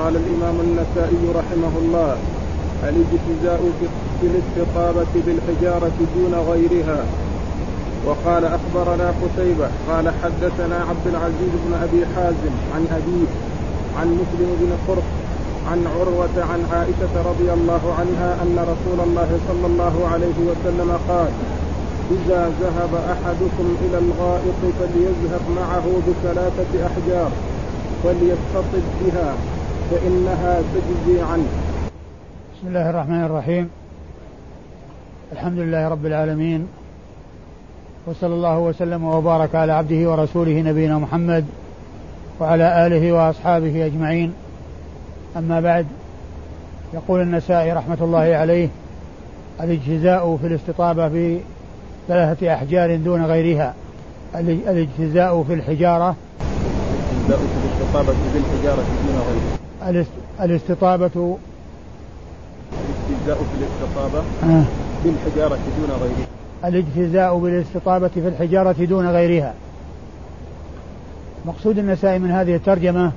قال 0.00 0.16
الإمام 0.16 0.56
النسائي 0.60 1.22
رحمه 1.40 1.72
الله 1.82 2.16
الإجتزاء 2.82 3.60
في 4.20 4.26
الاستطابة 4.26 5.12
بالحجارة 5.26 5.98
دون 6.16 6.34
غيرها. 6.34 7.04
وقال 8.06 8.44
أخبرنا 8.44 9.14
قتيبة 9.22 9.68
قال 9.88 10.12
حدثنا 10.22 10.76
عبد 10.90 11.06
العزيز 11.06 11.52
بن 11.64 11.72
أبي 11.82 12.06
حازم 12.14 12.54
عن 12.74 12.82
أبيه 12.98 13.30
عن 13.98 14.06
مسلم 14.20 14.50
بن 14.60 14.72
قرط 14.88 15.08
عن 15.70 15.86
عروة 15.86 16.36
عن 16.52 16.60
عائشة 16.72 17.14
رضي 17.30 17.52
الله 17.52 17.94
عنها 17.98 18.42
أن 18.42 18.56
رسول 18.72 19.08
الله 19.08 19.38
صلى 19.48 19.66
الله 19.66 20.08
عليه 20.12 20.38
وسلم 20.48 20.98
قال 21.08 21.30
إذا 22.10 22.52
ذهب 22.60 22.94
أحدكم 23.14 23.76
إلى 23.84 23.98
الغائط 23.98 24.60
فليذهب 24.78 25.40
معه 25.56 25.84
بثلاثة 26.06 26.86
أحجار 26.86 27.30
فليستطب 28.02 28.84
بها. 29.00 29.34
فإنها 29.90 30.62
تجزي 30.74 31.22
عنه. 31.22 31.46
بسم 32.56 32.68
الله 32.68 32.90
الرحمن 32.90 33.24
الرحيم. 33.24 33.70
الحمد 35.32 35.58
لله 35.58 35.88
رب 35.88 36.06
العالمين. 36.06 36.68
وصلى 38.06 38.34
الله 38.34 38.58
وسلم 38.58 39.04
وبارك 39.04 39.54
على 39.54 39.72
عبده 39.72 40.10
ورسوله 40.10 40.62
نبينا 40.62 40.98
محمد 40.98 41.44
وعلى 42.40 42.86
آله 42.86 43.12
وأصحابه 43.12 43.86
أجمعين. 43.86 44.32
أما 45.36 45.60
بعد 45.60 45.86
يقول 46.94 47.20
النسائي 47.20 47.72
رحمة 47.72 47.98
الله 48.00 48.18
عليه 48.36 48.68
الإجتزاء 49.60 50.36
في 50.36 50.46
الاستطابة 50.46 51.08
بثلاثة 52.08 52.54
أحجار 52.54 52.96
دون 52.96 53.24
غيرها. 53.24 53.74
الإجتزاء 54.34 55.42
في 55.42 55.54
الحجارة 55.54 56.16
الإجتزاء 56.40 57.38
في 57.38 57.66
الاستطابة 57.66 58.12
بالحجارة 58.34 58.82
دون 59.06 59.16
غيرها. 59.28 59.69
الاستطابة. 60.40 61.38
الاجتزاء 62.72 63.36
في 63.36 63.56
الاستطابة. 63.58 64.18
آه. 64.42 64.64
بالحجارة 65.04 65.58
دون 65.78 65.90
غيرها. 66.00 66.26
الاجتزاء 66.64 67.38
بالاستطابة 67.38 68.08
في 68.08 68.28
الحجارة 68.28 68.84
دون 68.84 69.08
غيرها. 69.08 69.54
مقصود 71.46 71.78
النسائي 71.78 72.18
من 72.18 72.30
هذه 72.30 72.54
الترجمة 72.54 73.12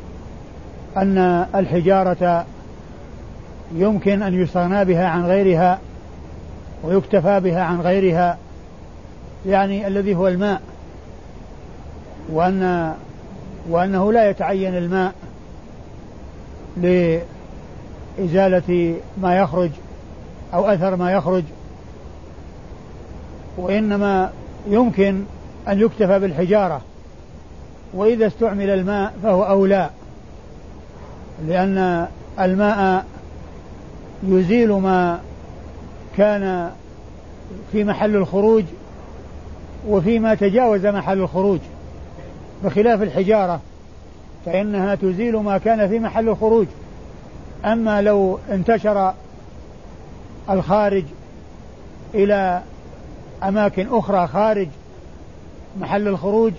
أن 0.98 1.18
الحجارة 1.56 2.46
يمكن 3.76 4.22
أن 4.22 4.34
يستغنى 4.34 4.86
بها 4.86 5.08
عن 5.08 5.26
غيرها 5.26 5.80
ويكتفى 6.84 7.40
بها 7.40 7.62
عن 7.62 7.82
غيرها 7.82 8.38
يعني 9.46 9.88
الذي 9.88 10.16
هو 10.16 10.28
الماء 10.28 10.62
وأن 12.30 12.94
وأنه 13.70 14.14
لا 14.14 14.30
يتعين 14.30 14.78
الماء. 14.78 15.14
لإزالة 16.78 18.96
ما 19.22 19.38
يخرج 19.38 19.70
أو 20.54 20.66
أثر 20.66 20.96
ما 20.96 21.12
يخرج 21.12 21.44
وإنما 23.58 24.32
يمكن 24.68 25.24
أن 25.68 25.82
يكتفى 25.82 26.20
بالحجارة 26.20 26.82
وإذا 27.94 28.28
استعمل 28.28 28.70
الماء 28.70 29.14
فهو 29.24 29.44
أولى 29.44 29.90
لأن 31.48 32.08
الماء 32.40 33.06
يزيل 34.24 34.72
ما 34.72 35.20
كان 36.18 36.72
في 37.72 37.84
محل 37.84 38.16
الخروج 38.16 38.64
وفيما 39.88 40.36
تجاوز 40.36 40.86
محل 40.86 41.20
الخروج 41.20 41.60
بخلاف 42.64 43.02
الحجارة. 43.02 43.62
فإنها 44.46 44.96
تزيل 44.96 45.38
ما 45.38 45.58
كان 45.58 45.90
في 45.90 46.00
محل 46.00 46.30
الخروج. 46.30 46.68
أما 47.66 48.02
لو 48.02 48.40
انتشر 48.52 49.14
الخارج 50.50 51.04
إلى 52.14 52.62
أماكن 53.44 53.88
أخرى 53.92 54.28
خارج 54.28 54.68
محل 55.80 56.08
الخروج 56.08 56.54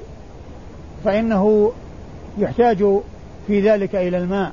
فإنه 1.05 1.73
يحتاج 2.39 2.85
في 3.47 3.71
ذلك 3.71 3.95
إلى 3.95 4.19
الماء 4.19 4.53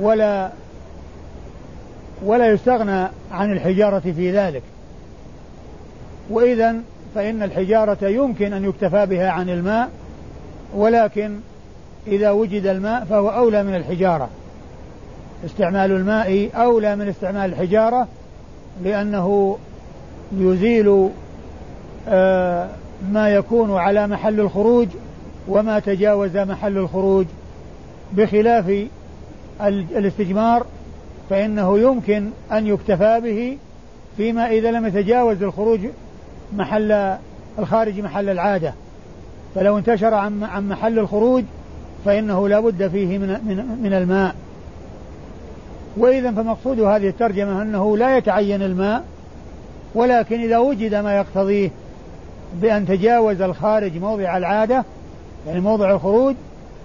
ولا 0.00 0.50
ولا 2.22 2.52
يستغنى 2.52 3.08
عن 3.32 3.52
الحجارة 3.52 4.12
في 4.16 4.32
ذلك. 4.32 4.62
وإذا 6.30 6.76
فإن 7.14 7.42
الحجارة 7.42 8.06
يمكن 8.08 8.52
أن 8.52 8.64
يكتفى 8.64 9.06
بها 9.06 9.30
عن 9.30 9.50
الماء 9.50 9.90
ولكن 10.74 11.38
إذا 12.08 12.30
وجد 12.30 12.66
الماء 12.66 13.04
فهو 13.04 13.28
أولى 13.28 13.62
من 13.62 13.74
الحجارة. 13.74 14.28
استعمال 15.44 15.92
الماء 15.92 16.50
أولى 16.54 16.96
من 16.96 17.08
استعمال 17.08 17.52
الحجارة 17.52 18.08
لأنه 18.84 19.58
يزيل 20.32 21.08
آه، 22.08 22.68
ما 23.12 23.28
يكون 23.28 23.76
على 23.76 24.06
محل 24.06 24.40
الخروج 24.40 24.88
وما 25.48 25.78
تجاوز 25.78 26.36
محل 26.36 26.78
الخروج. 26.78 27.26
بخلاف 28.12 28.86
الاستجمار 29.96 30.66
فإنه 31.30 31.78
يمكن 31.78 32.30
أن 32.52 32.66
يكتفى 32.66 33.20
به 33.20 33.58
فيما 34.16 34.50
إذا 34.50 34.70
لم 34.70 34.86
يتجاوز 34.86 35.42
الخروج 35.42 35.80
محل 36.56 37.16
الخارج 37.58 38.00
محل 38.00 38.28
العادة. 38.28 38.74
فلو 39.54 39.78
انتشر 39.78 40.14
عن 40.14 40.44
عن 40.44 40.68
محل 40.68 40.98
الخروج 40.98 41.44
فإنه 42.06 42.48
لا 42.48 42.60
بد 42.60 42.88
فيه 42.88 43.18
من, 43.18 43.28
من, 43.28 43.78
من 43.82 43.92
الماء. 43.92 44.34
وإذا 45.96 46.30
فمقصود 46.30 46.80
هذه 46.80 47.08
الترجمة 47.08 47.62
أنه 47.62 47.96
لا 47.96 48.16
يتعين 48.16 48.62
الماء 48.62 49.04
ولكن 49.94 50.40
إذا 50.40 50.58
وجد 50.58 50.94
ما 50.94 51.16
يقتضيه 51.16 51.70
بأن 52.54 52.86
تجاوز 52.86 53.40
الخارج 53.40 53.96
موضع 53.96 54.36
العادة 54.36 54.84
يعني 55.46 55.60
موضع 55.60 55.90
الخروج 55.90 56.34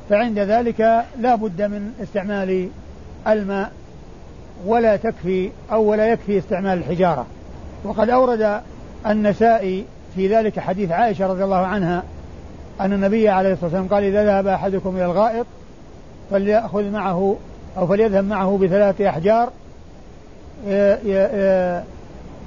فعند 0.10 0.40
ذلك 0.40 1.06
لا 1.20 1.36
بد 1.36 1.62
من 1.62 1.94
استعمال 2.04 2.70
الماء 3.28 3.72
ولا 4.66 4.96
تكفي 4.96 5.50
أو 5.72 5.84
ولا 5.84 6.08
يكفي 6.08 6.38
استعمال 6.38 6.78
الحجارة. 6.78 7.26
وقد 7.84 8.10
أورد 8.10 8.62
النسائي 9.08 9.86
في 10.16 10.36
ذلك 10.36 10.60
حديث 10.60 10.92
عائشة 10.92 11.28
رضي 11.28 11.44
الله 11.44 11.56
عنها 11.56 12.04
أن 12.86 12.94
النبي 12.94 13.30
عليه 13.30 13.54
الصلاة 13.54 13.66
والسلام 13.66 13.88
قال 13.88 14.04
إذا 14.04 14.26
ذهب 14.26 14.48
أحدكم 14.48 14.96
إلى 14.96 15.06
الغائط 15.06 15.46
فليأخذ 16.32 16.90
معه 16.90 17.38
أو 17.78 17.88
فليذهب 17.88 18.24
معه 18.24 18.58
بثلاثة 18.62 19.10
أحجار 19.10 19.50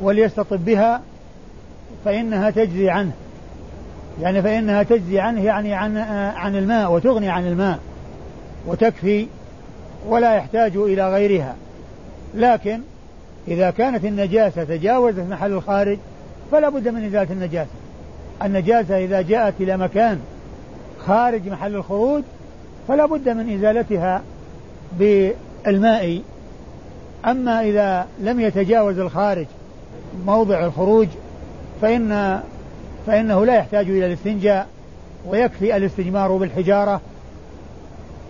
وليستطب 0.00 0.64
بها 0.64 1.02
فإنها 2.04 2.50
تجزي 2.50 2.90
عنه. 2.90 3.12
يعني 4.20 4.42
فإنها 4.42 4.82
تجزي 4.82 5.20
عنه 5.20 5.44
يعني 5.44 5.74
عن 5.74 5.96
عن 6.36 6.56
الماء 6.56 6.92
وتغني 6.92 7.30
عن 7.30 7.46
الماء 7.46 7.78
وتكفي 8.66 9.26
ولا 10.06 10.34
يحتاج 10.34 10.76
إلى 10.76 11.12
غيرها. 11.12 11.54
لكن 12.34 12.80
إذا 13.48 13.70
كانت 13.70 14.04
النجاسة 14.04 14.64
تجاوزت 14.64 15.24
محل 15.30 15.52
الخارج 15.52 15.98
فلا 16.52 16.68
بد 16.68 16.88
من 16.88 17.04
إزالة 17.04 17.32
النجاسة. 17.32 17.70
النجاسة 18.42 19.04
إذا 19.04 19.22
جاءت 19.22 19.54
إلى 19.60 19.76
مكان 19.76 20.20
خارج 21.06 21.48
محل 21.48 21.74
الخروج 21.74 22.22
فلا 22.88 23.06
بد 23.06 23.28
من 23.28 23.54
إزالتها 23.54 24.22
بالماء. 24.98 26.22
أما 27.26 27.62
إذا 27.62 28.06
لم 28.20 28.40
يتجاوز 28.40 28.98
الخارج 28.98 29.46
موضع 30.26 30.66
الخروج 30.66 31.08
فإن 31.82 32.40
فإنه 33.06 33.46
لا 33.46 33.54
يحتاج 33.54 33.90
إلى 33.90 34.06
الاستنجاء 34.06 34.66
ويكفي 35.26 35.76
الاستجمار 35.76 36.36
بالحجارة 36.36 37.00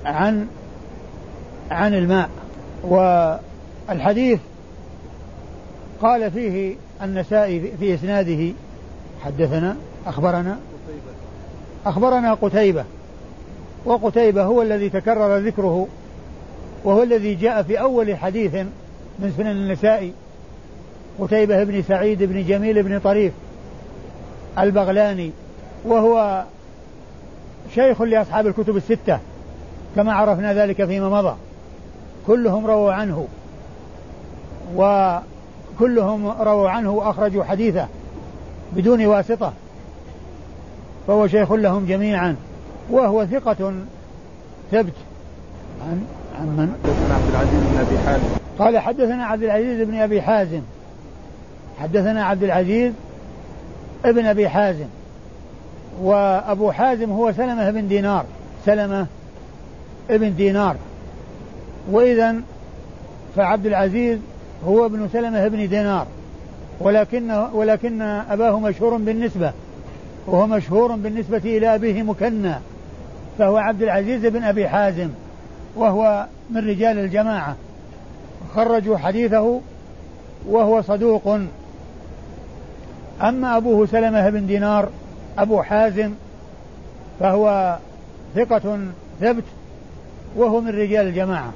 عن 0.04 0.46
عن 1.70 1.94
الماء. 1.94 2.30
والحديث 2.84 4.40
قال 6.02 6.30
فيه 6.30 6.74
النسائي 7.02 7.72
في 7.80 7.94
إسناده 7.94 8.52
حدثنا 9.24 9.76
أخبرنا؟ 10.06 10.58
أخبرنا 11.86 12.34
قتيبة. 12.34 12.84
وقتيبة 13.84 14.44
هو 14.44 14.62
الذي 14.62 14.90
تكرر 14.90 15.36
ذكره 15.36 15.86
وهو 16.84 17.02
الذي 17.02 17.34
جاء 17.34 17.62
في 17.62 17.80
أول 17.80 18.16
حديث 18.16 18.54
من 19.18 19.34
سنن 19.36 19.46
النسائي. 19.46 20.12
قتيبة 21.20 21.64
بن 21.64 21.82
سعيد 21.82 22.22
بن 22.22 22.46
جميل 22.46 22.82
بن 22.82 22.98
طريف 22.98 23.32
البغلاني 24.58 25.30
وهو 25.84 26.44
شيخ 27.74 28.02
لأصحاب 28.02 28.46
الكتب 28.46 28.76
الستة 28.76 29.18
كما 29.96 30.12
عرفنا 30.12 30.54
ذلك 30.54 30.84
فيما 30.84 31.08
مضى. 31.08 31.36
كلهم 32.26 32.66
رووا 32.66 32.92
عنه 32.92 33.28
وكلهم 34.76 36.28
رووا 36.28 36.70
عنه 36.70 36.90
وأخرجوا 36.90 37.44
حديثه 37.44 37.86
بدون 38.72 39.06
واسطة. 39.06 39.52
فهو 41.06 41.26
شيخ 41.26 41.52
لهم 41.52 41.86
جميعا. 41.86 42.36
وهو 42.90 43.26
ثقة 43.26 43.72
ثبت. 44.72 44.92
عن 45.82 46.04
عن 46.40 46.46
من؟ 46.46 46.74
حدثنا 46.84 47.14
عبد 47.14 47.28
العزيز 47.28 47.60
بن 47.60 47.78
أبي 47.78 47.98
حازم. 47.98 48.24
قال 48.58 48.78
حدثنا 48.78 49.26
عبد 49.26 49.42
العزيز 49.42 49.88
بن 49.88 49.94
أبي 49.94 50.22
حازم. 50.22 50.60
حدثنا 51.80 52.24
عبد 52.24 52.42
العزيز 52.42 52.92
ابن 54.04 54.26
أبي 54.26 54.48
حازم. 54.48 54.86
وأبو 56.02 56.72
حازم 56.72 57.10
هو 57.10 57.32
سلمة 57.32 57.70
بن 57.70 57.88
دينار. 57.88 58.24
سلمة 58.66 59.06
ابن 60.10 60.36
دينار. 60.36 60.76
واذا 61.90 62.36
فعبد 63.36 63.66
العزيز 63.66 64.18
هو 64.66 64.86
ابن 64.86 65.08
سلمة 65.12 65.48
بن 65.48 65.68
دينار. 65.68 66.06
ولكن 66.80 67.30
ولكن 67.30 68.02
أباه 68.02 68.60
مشهور 68.60 68.96
بالنسبة. 68.96 69.52
وهو 70.26 70.46
مشهور 70.46 70.96
بالنسبة 70.96 71.42
إلى 71.44 71.74
أبيه 71.74 72.02
مكنى 72.02 72.54
فهو 73.38 73.56
عبد 73.56 73.82
العزيز 73.82 74.26
بن 74.26 74.42
أبي 74.42 74.68
حازم 74.68 75.08
وهو 75.76 76.26
من 76.50 76.68
رجال 76.68 76.98
الجماعة. 76.98 77.56
خرجوا 78.54 78.96
حديثه 78.96 79.60
وهو 80.48 80.82
صدوق. 80.82 81.38
أما 83.22 83.56
أبوه 83.56 83.86
سلمة 83.86 84.30
بن 84.30 84.46
دينار 84.46 84.88
أبو 85.38 85.62
حازم 85.62 86.12
فهو 87.20 87.78
ثقة 88.34 88.78
ثبت 89.20 89.44
وهو 90.36 90.60
من 90.60 90.68
رجال 90.68 91.06
الجماعة. 91.06 91.52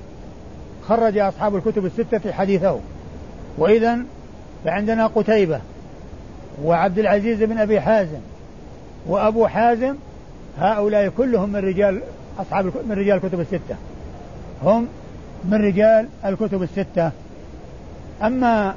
خرج 0.88 1.18
أصحاب 1.18 1.56
الكتب 1.56 1.86
الستة 1.86 2.32
حديثه. 2.32 2.80
وإذا 3.58 3.98
فعندنا 4.64 5.06
قتيبة 5.06 5.60
وعبد 6.64 6.98
العزيز 6.98 7.42
بن 7.42 7.58
أبي 7.58 7.80
حازم. 7.80 8.20
وأبو 9.08 9.46
حازم 9.46 9.94
هؤلاء 10.58 11.08
كلهم 11.08 11.48
من 11.48 11.60
رجال 11.60 12.00
أصحاب 12.38 12.64
من 12.64 12.92
رجال 12.92 13.16
الكتب 13.16 13.40
الستة. 13.40 13.76
هم 14.64 14.88
من 15.44 15.54
رجال 15.54 16.08
الكتب 16.24 16.62
الستة. 16.62 17.10
أما 18.22 18.74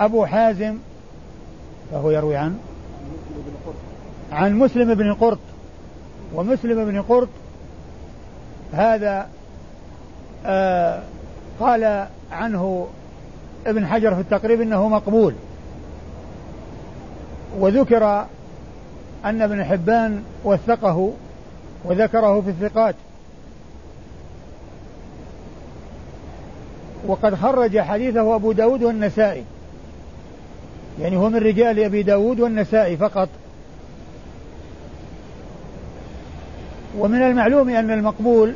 أبو 0.00 0.26
حازم 0.26 0.76
فهو 1.92 2.10
يروي 2.10 2.36
عن 2.36 2.58
عن 4.32 4.58
مسلم 4.58 4.94
بن 4.94 5.14
قرط. 5.14 5.38
ومسلم 6.34 6.84
بن 6.84 7.02
قرط 7.02 7.28
هذا 8.72 9.28
آه 10.46 11.02
قال 11.60 12.06
عنه 12.32 12.86
ابن 13.66 13.86
حجر 13.86 14.14
في 14.14 14.20
التقريب 14.20 14.60
إنه 14.60 14.88
مقبول. 14.88 15.34
وذكر 17.58 18.26
أن 19.24 19.42
ابن 19.42 19.64
حبان 19.64 20.22
وثقه 20.44 21.12
وذكره 21.84 22.40
في 22.40 22.50
الثقات. 22.50 22.94
وقد 27.06 27.34
خرج 27.34 27.78
حديثه 27.78 28.34
أبو 28.34 28.52
داود 28.52 28.82
والنسائي. 28.82 29.44
يعني 31.00 31.16
هو 31.16 31.28
من 31.28 31.36
رجال 31.36 31.78
أبي 31.78 32.02
داود 32.02 32.40
والنسائي 32.40 32.96
فقط. 32.96 33.28
ومن 36.98 37.22
المعلوم 37.22 37.68
أن 37.68 37.90
المقبول 37.90 38.54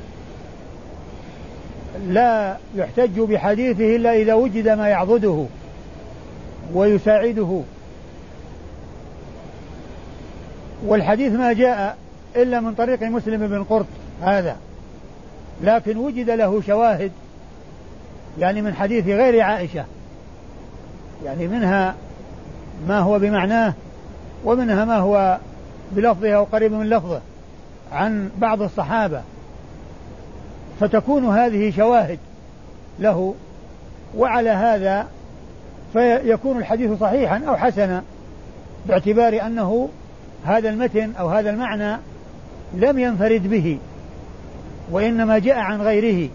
لا 2.09 2.57
يحتج 2.75 3.21
بحديثه 3.21 3.97
إلا 3.97 4.15
إذا 4.15 4.35
وجد 4.35 4.69
ما 4.69 4.89
يعضده 4.89 5.45
ويساعده. 6.75 7.63
والحديث 10.87 11.33
ما 11.33 11.53
جاء 11.53 11.97
إلا 12.37 12.61
من 12.61 12.75
طريق 12.75 13.03
مسلم 13.03 13.47
بن 13.47 13.65
قرط 13.65 13.87
هذا. 14.23 14.57
لكن 15.63 15.97
وجد 15.97 16.31
له 16.31 16.61
شواهد 16.61 17.13
يعني 18.39 18.63
من 18.63 18.75
حديث 18.75 19.07
غير 19.07 19.41
عائشة. 19.41 19.85
يعني 21.25 21.47
منها 21.47 21.95
ما 22.89 22.99
هو 22.99 23.19
بمعناه 23.19 23.75
ومنها 24.45 24.85
ما 24.85 24.97
هو 24.97 25.39
بلفظه 25.93 26.33
أو 26.33 26.45
قريب 26.45 26.73
من 26.73 26.91
لفظه 26.91 27.21
عن 27.93 28.31
بعض 28.39 28.63
الصحابة. 28.63 29.23
فتكون 30.81 31.25
هذه 31.25 31.71
شواهد 31.71 32.19
له 32.99 33.35
وعلى 34.17 34.51
هذا 34.51 35.07
فيكون 35.93 36.59
الحديث 36.59 36.99
صحيحا 37.01 37.43
أو 37.49 37.57
حسنا 37.57 38.03
باعتبار 38.87 39.47
أنه 39.47 39.89
هذا 40.45 40.69
المتن 40.69 41.13
أو 41.19 41.29
هذا 41.29 41.51
المعنى 41.51 41.97
لم 42.75 42.99
ينفرد 42.99 43.51
به 43.51 43.79
وإنما 44.91 45.39
جاء 45.39 45.59
عن 45.59 45.83
غيره 45.83 46.29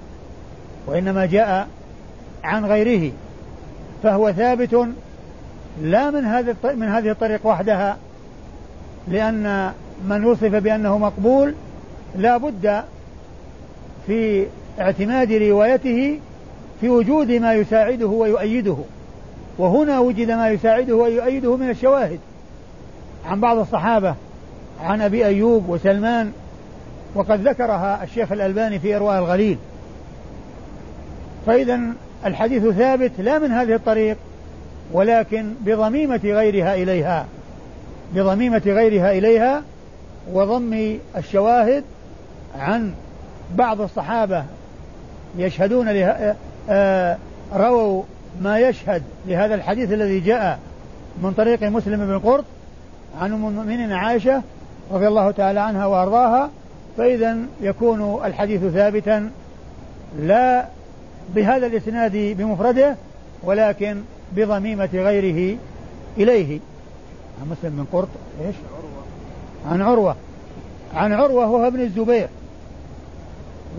وإنما 0.87 1.25
جاء 1.25 1.67
عن 2.43 2.65
غيره 2.65 3.11
فهو 4.03 4.31
ثابت 4.31 4.87
لا 5.81 6.09
من 6.09 6.25
هذا 6.25 6.55
من 6.63 6.87
هذه 6.87 7.11
الطريق 7.11 7.45
وحدها 7.47 7.97
لأن 9.07 9.71
من 10.09 10.25
وصف 10.25 10.55
بأنه 10.55 10.97
مقبول 10.97 11.53
لا 12.17 12.37
بد 12.37 12.83
في 14.07 14.45
اعتماد 14.79 15.31
روايته 15.31 16.19
في 16.81 16.89
وجود 16.89 17.31
ما 17.31 17.53
يساعده 17.53 18.07
ويؤيده 18.07 18.77
وهنا 19.57 19.99
وجد 19.99 20.31
ما 20.31 20.49
يساعده 20.49 20.95
ويؤيده 20.95 21.55
من 21.55 21.69
الشواهد. 21.69 22.19
عن 23.25 23.39
بعض 23.39 23.57
الصحابة 23.57 24.15
عن 24.81 25.01
أبي 25.01 25.25
أيوب 25.25 25.69
وسلمان 25.69 26.31
وقد 27.15 27.47
ذكرها 27.47 28.03
الشيخ 28.03 28.31
الألباني 28.31 28.79
في 28.79 28.95
إرواء 28.95 29.19
الغليل. 29.19 29.57
فإذا 31.45 31.79
الحديث 32.25 32.67
ثابت 32.67 33.11
لا 33.17 33.39
من 33.39 33.51
هذه 33.51 33.75
الطريق 33.75 34.17
ولكن 34.91 35.53
بضميمة 35.61 36.21
غيرها 36.23 36.75
إليها. 36.75 37.25
بضميمة 38.13 38.61
غيرها 38.65 39.11
إليها 39.11 39.63
وضم 40.33 40.97
الشواهد 41.17 41.83
عن 42.59 42.93
بعض 43.55 43.81
الصحابة 43.81 44.43
يشهدون 45.37 45.89
له 45.89 46.35
آه، 46.69 47.17
رووا 47.53 48.03
ما 48.41 48.59
يشهد 48.59 49.03
لهذا 49.27 49.55
الحديث 49.55 49.91
الذي 49.91 50.19
جاء 50.19 50.59
من 51.23 51.31
طريق 51.31 51.63
مسلم 51.63 52.05
بن 52.05 52.19
قرط 52.19 52.45
عن 53.21 53.33
أم 53.33 53.47
المؤمنين 53.47 53.91
عائشة 53.91 54.41
رضي 54.91 55.07
الله 55.07 55.31
تعالى 55.31 55.59
عنها 55.59 55.85
وأرضاها 55.85 56.49
فإذا 56.97 57.37
يكون 57.61 58.25
الحديث 58.25 58.61
ثابتا 58.61 59.31
لا 60.19 60.65
بهذا 61.35 61.67
الإسناد 61.67 62.11
بمفرده 62.15 62.95
ولكن 63.43 64.01
بضميمة 64.35 64.89
غيره 64.93 65.57
إليه. 66.17 66.59
عن 67.41 67.49
مسلم 67.51 67.75
بن 67.75 67.85
قرط 67.91 68.07
إيش؟ 68.45 68.55
عن 69.71 69.81
عروة. 69.81 70.15
عن 70.95 71.13
عروة 71.13 71.49
وهو 71.49 71.67
ابن 71.67 71.81
الزبير. 71.81 72.27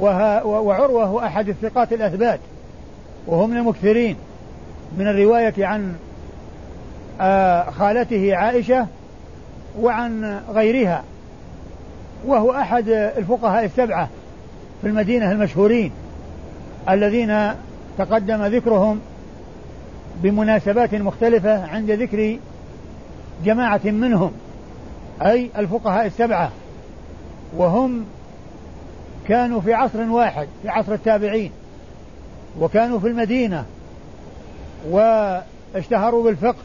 وعروة 0.00 1.04
هو 1.04 1.20
أحد 1.20 1.48
الثقات 1.48 1.92
الأثبات 1.92 2.40
وهو 3.26 3.46
من 3.46 3.56
المكثرين. 3.56 4.16
من 4.98 5.08
الرواية 5.08 5.66
عن 5.66 5.94
آه، 7.20 7.70
خالته 7.70 8.36
عائشة 8.36 8.86
وعن 9.80 10.40
غيرها 10.54 11.04
وهو 12.26 12.52
أحد 12.52 12.88
الفقهاء 12.88 13.64
السبعة 13.64 14.08
في 14.82 14.88
المدينة 14.88 15.32
المشهورين 15.32 15.92
الذين 16.88 17.52
تقدم 17.98 18.44
ذكرهم 18.44 19.00
بمناسبات 20.22 20.94
مختلفة 20.94 21.66
عند 21.66 21.90
ذكر 21.90 22.38
جماعة 23.44 23.80
منهم 23.84 24.32
أي 25.22 25.50
الفقهاء 25.56 26.06
السبعة 26.06 26.50
وهم 27.56 28.04
كانوا 29.28 29.60
في 29.60 29.74
عصر 29.74 30.02
واحد 30.02 30.48
في 30.62 30.68
عصر 30.68 30.92
التابعين 30.92 31.50
وكانوا 32.60 32.98
في 32.98 33.06
المدينة 33.06 33.64
واشتهروا 34.90 36.24
بالفقه 36.24 36.62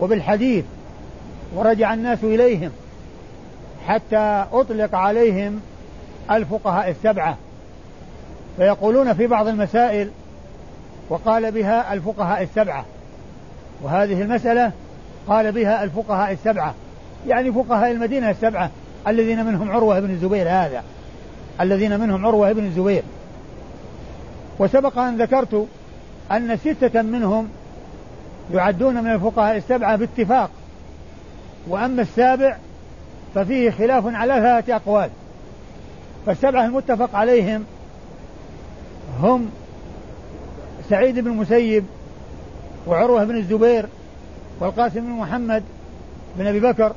وبالحديث 0.00 0.64
ورجع 1.54 1.94
الناس 1.94 2.24
إليهم 2.24 2.70
حتى 3.86 4.46
أطلق 4.52 4.94
عليهم 4.94 5.60
الفقهاء 6.30 6.90
السبعة. 6.90 7.36
فيقولون 8.56 9.12
في 9.12 9.26
بعض 9.26 9.48
المسائل 9.48 10.10
وقال 11.08 11.52
بها 11.52 11.92
الفقهاء 11.92 12.42
السبعة. 12.42 12.84
وهذه 13.82 14.22
المسألة 14.22 14.72
قال 15.28 15.52
بها 15.52 15.84
الفقهاء 15.84 16.32
السبعة. 16.32 16.74
يعني 17.28 17.52
فقهاء 17.52 17.90
المدينة 17.90 18.30
السبعة 18.30 18.70
الذين 19.06 19.44
منهم 19.44 19.70
عروة 19.70 20.00
بن 20.00 20.10
الزبير 20.10 20.48
هذا. 20.48 20.82
الذين 21.60 22.00
منهم 22.00 22.26
عروة 22.26 22.52
بن 22.52 22.64
الزبير. 22.64 23.02
وسبق 24.58 24.98
أن 24.98 25.22
ذكرت 25.22 25.66
أن 26.32 26.56
ستة 26.56 27.02
منهم 27.02 27.48
يعدون 28.54 29.04
من 29.04 29.12
الفقهاء 29.12 29.56
السبعة 29.56 29.96
باتفاق. 29.96 30.50
وأما 31.68 32.02
السابع 32.02 32.56
ففيه 33.34 33.70
خلاف 33.70 34.06
على 34.06 34.32
ثلاثة 34.32 34.76
أقوال. 34.76 35.10
فالسبعة 36.26 36.64
المتفق 36.64 37.16
عليهم 37.16 37.64
هم 39.20 39.50
سعيد 40.90 41.18
بن 41.18 41.30
المسيب 41.30 41.84
وعروة 42.86 43.24
بن 43.24 43.36
الزبير 43.36 43.86
والقاسم 44.60 45.00
بن 45.00 45.10
محمد 45.10 45.62
بن 46.38 46.46
أبي 46.46 46.60
بكر 46.60 46.92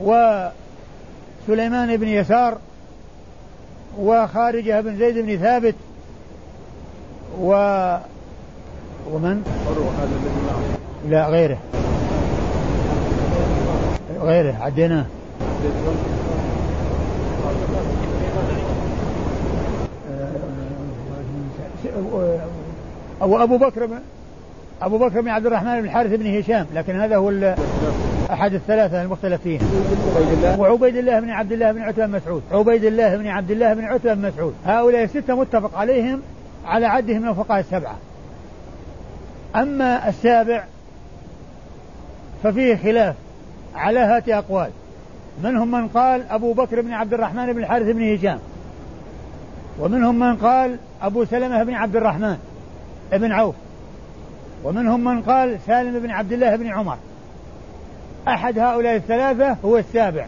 وسليمان 0.00 1.96
بن 1.96 2.08
يسار 2.08 2.58
وخارجة 3.98 4.80
بن 4.80 4.96
زيد 4.98 5.18
بن 5.18 5.36
ثابت 5.36 5.74
و 7.40 7.52
ومن؟ 9.10 9.42
هذا 9.98 10.10
الذي 10.12 11.10
لا 11.10 11.28
غيره. 11.28 11.58
غيره 14.20 14.56
عديناه. 14.60 15.04
أو 23.22 23.42
أبو 23.42 23.58
بكر 23.58 23.88
أبو 24.82 24.98
بكر 24.98 25.20
بن 25.20 25.28
عبد 25.28 25.46
الرحمن 25.46 25.80
بن 25.80 25.84
الحارث 25.84 26.14
بن 26.14 26.38
هشام 26.38 26.66
لكن 26.74 27.00
هذا 27.00 27.16
هو 27.16 27.54
أحد 28.32 28.54
الثلاثة 28.54 29.02
المختلف 29.02 29.42
فيهم 29.42 29.60
وعبيد 30.58 30.96
الله 30.96 31.20
بن 31.20 31.30
عبد 31.30 31.52
الله 31.52 31.72
بن 31.72 31.82
عتبة 31.82 32.06
بن 32.06 32.12
مسعود. 32.12 32.42
عبيد 32.52 32.84
الله 32.84 33.16
بن 33.16 33.26
عبد 33.26 33.50
الله 33.50 33.74
بن 33.74 33.84
عتبة 33.84 34.14
بن 34.14 34.28
مسعود. 34.28 34.54
هؤلاء 34.66 35.04
الستة 35.04 35.34
متفق 35.34 35.78
عليهم 35.78 36.22
على 36.66 36.86
عدهم 36.86 37.22
من 37.22 37.28
الفقهاء 37.28 37.60
السبعة. 37.60 37.96
أما 39.56 40.08
السابع 40.08 40.64
ففيه 42.42 42.76
خلاف. 42.76 43.14
على 43.74 44.00
هات 44.00 44.28
أقوال. 44.28 44.70
منهم 45.44 45.70
من 45.70 45.88
قال 45.88 46.22
أبو 46.30 46.52
بكر 46.52 46.80
بن 46.80 46.92
عبد 46.92 47.14
الرحمن 47.14 47.52
بن 47.52 47.58
الحارث 47.58 47.86
بن 47.86 48.14
هشام. 48.14 48.38
ومنهم 49.80 50.18
من 50.18 50.36
قال 50.36 50.76
أبو 51.02 51.24
سلمة 51.24 51.62
بن 51.62 51.74
عبد 51.74 51.96
الرحمن 51.96 52.38
بن 53.12 53.32
عوف. 53.32 53.54
ومنهم 54.64 55.04
من 55.04 55.22
قال 55.22 55.58
سالم 55.66 55.98
بن 55.98 56.10
عبد 56.10 56.32
الله 56.32 56.56
بن 56.56 56.66
عمر. 56.66 56.96
أحد 58.28 58.58
هؤلاء 58.58 58.96
الثلاثة 58.96 59.56
هو 59.64 59.78
السابع. 59.78 60.26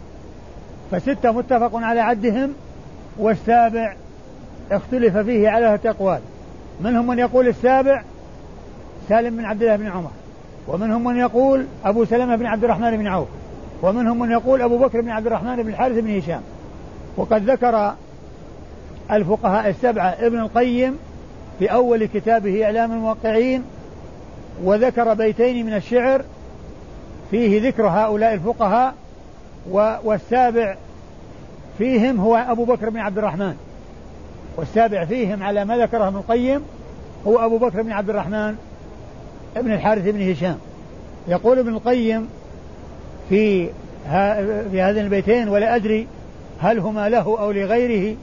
فستة 0.91 1.33
متفق 1.33 1.71
على 1.75 2.01
عدهم 2.01 2.53
والسابع 3.19 3.95
اختلف 4.73 5.17
فيه 5.17 5.49
على 5.49 5.79
أقوال. 5.85 6.21
منهم 6.81 7.07
من 7.07 7.19
يقول 7.19 7.49
السابع 7.49 8.03
سالم 9.09 9.37
بن 9.37 9.45
عبد 9.45 9.63
الله 9.63 9.77
بن 9.77 9.87
عمر. 9.87 10.11
ومنهم 10.69 11.05
من 11.05 11.17
يقول 11.17 11.67
أبو 11.85 12.05
سلمة 12.05 12.37
بن 12.37 12.47
عبد 12.47 12.65
الرحمن 12.65 12.97
بن 12.97 13.07
عوف 13.07 13.29
ومنهم 13.83 14.19
من 14.19 14.31
يقول 14.31 14.63
أبو 14.63 14.79
بكر 14.79 15.01
بن 15.01 15.09
عبد 15.09 15.27
الرحمن 15.27 15.63
بن 15.63 15.69
الحارث 15.69 15.99
بن 15.99 16.19
هشام. 16.19 16.43
وقد 17.17 17.51
ذكر 17.51 17.95
الفقهاء 19.11 19.69
السبعة 19.69 20.17
ابن 20.21 20.39
القيم 20.39 20.99
في 21.59 21.73
أول 21.73 22.05
كتابه 22.05 22.65
إعلام 22.65 22.93
الموقعين 22.93 23.65
وذكر 24.65 25.15
بيتين 25.15 25.67
من 25.67 25.75
الشعر 25.75 26.23
فيه 27.31 27.69
ذكر 27.69 27.87
هؤلاء 27.87 28.35
الفقهاء 28.35 28.95
والسابع 30.05 30.77
فيهم 31.79 32.21
هو 32.21 32.37
أبو 32.37 32.65
بكر 32.65 32.91
بن 32.91 32.99
عبد 32.99 33.19
الرحمن. 33.19 33.57
والسابع 34.57 35.05
فيهم 35.05 35.43
على 35.43 35.65
ما 35.65 35.77
ذكره 35.77 36.09
ابن 36.09 36.17
القيم 36.17 36.63
هو 37.27 37.39
أبو 37.39 37.59
بكر 37.59 37.83
بن 37.83 37.93
عبد 37.93 38.11
الرحمن. 38.11 38.57
ابن 39.57 39.73
الحارث 39.73 40.09
بن 40.09 40.31
هشام. 40.31 40.59
يقول 41.29 41.59
ابن 41.59 41.69
القيم 41.69 42.29
في 43.29 43.67
في 44.71 44.81
هذين 44.81 45.05
البيتين 45.05 45.49
ولا 45.49 45.77
أدري 45.77 46.07
هل 46.61 46.79
هما 46.79 47.09
له 47.09 47.41
أو 47.41 47.51
لغيره 47.51 48.17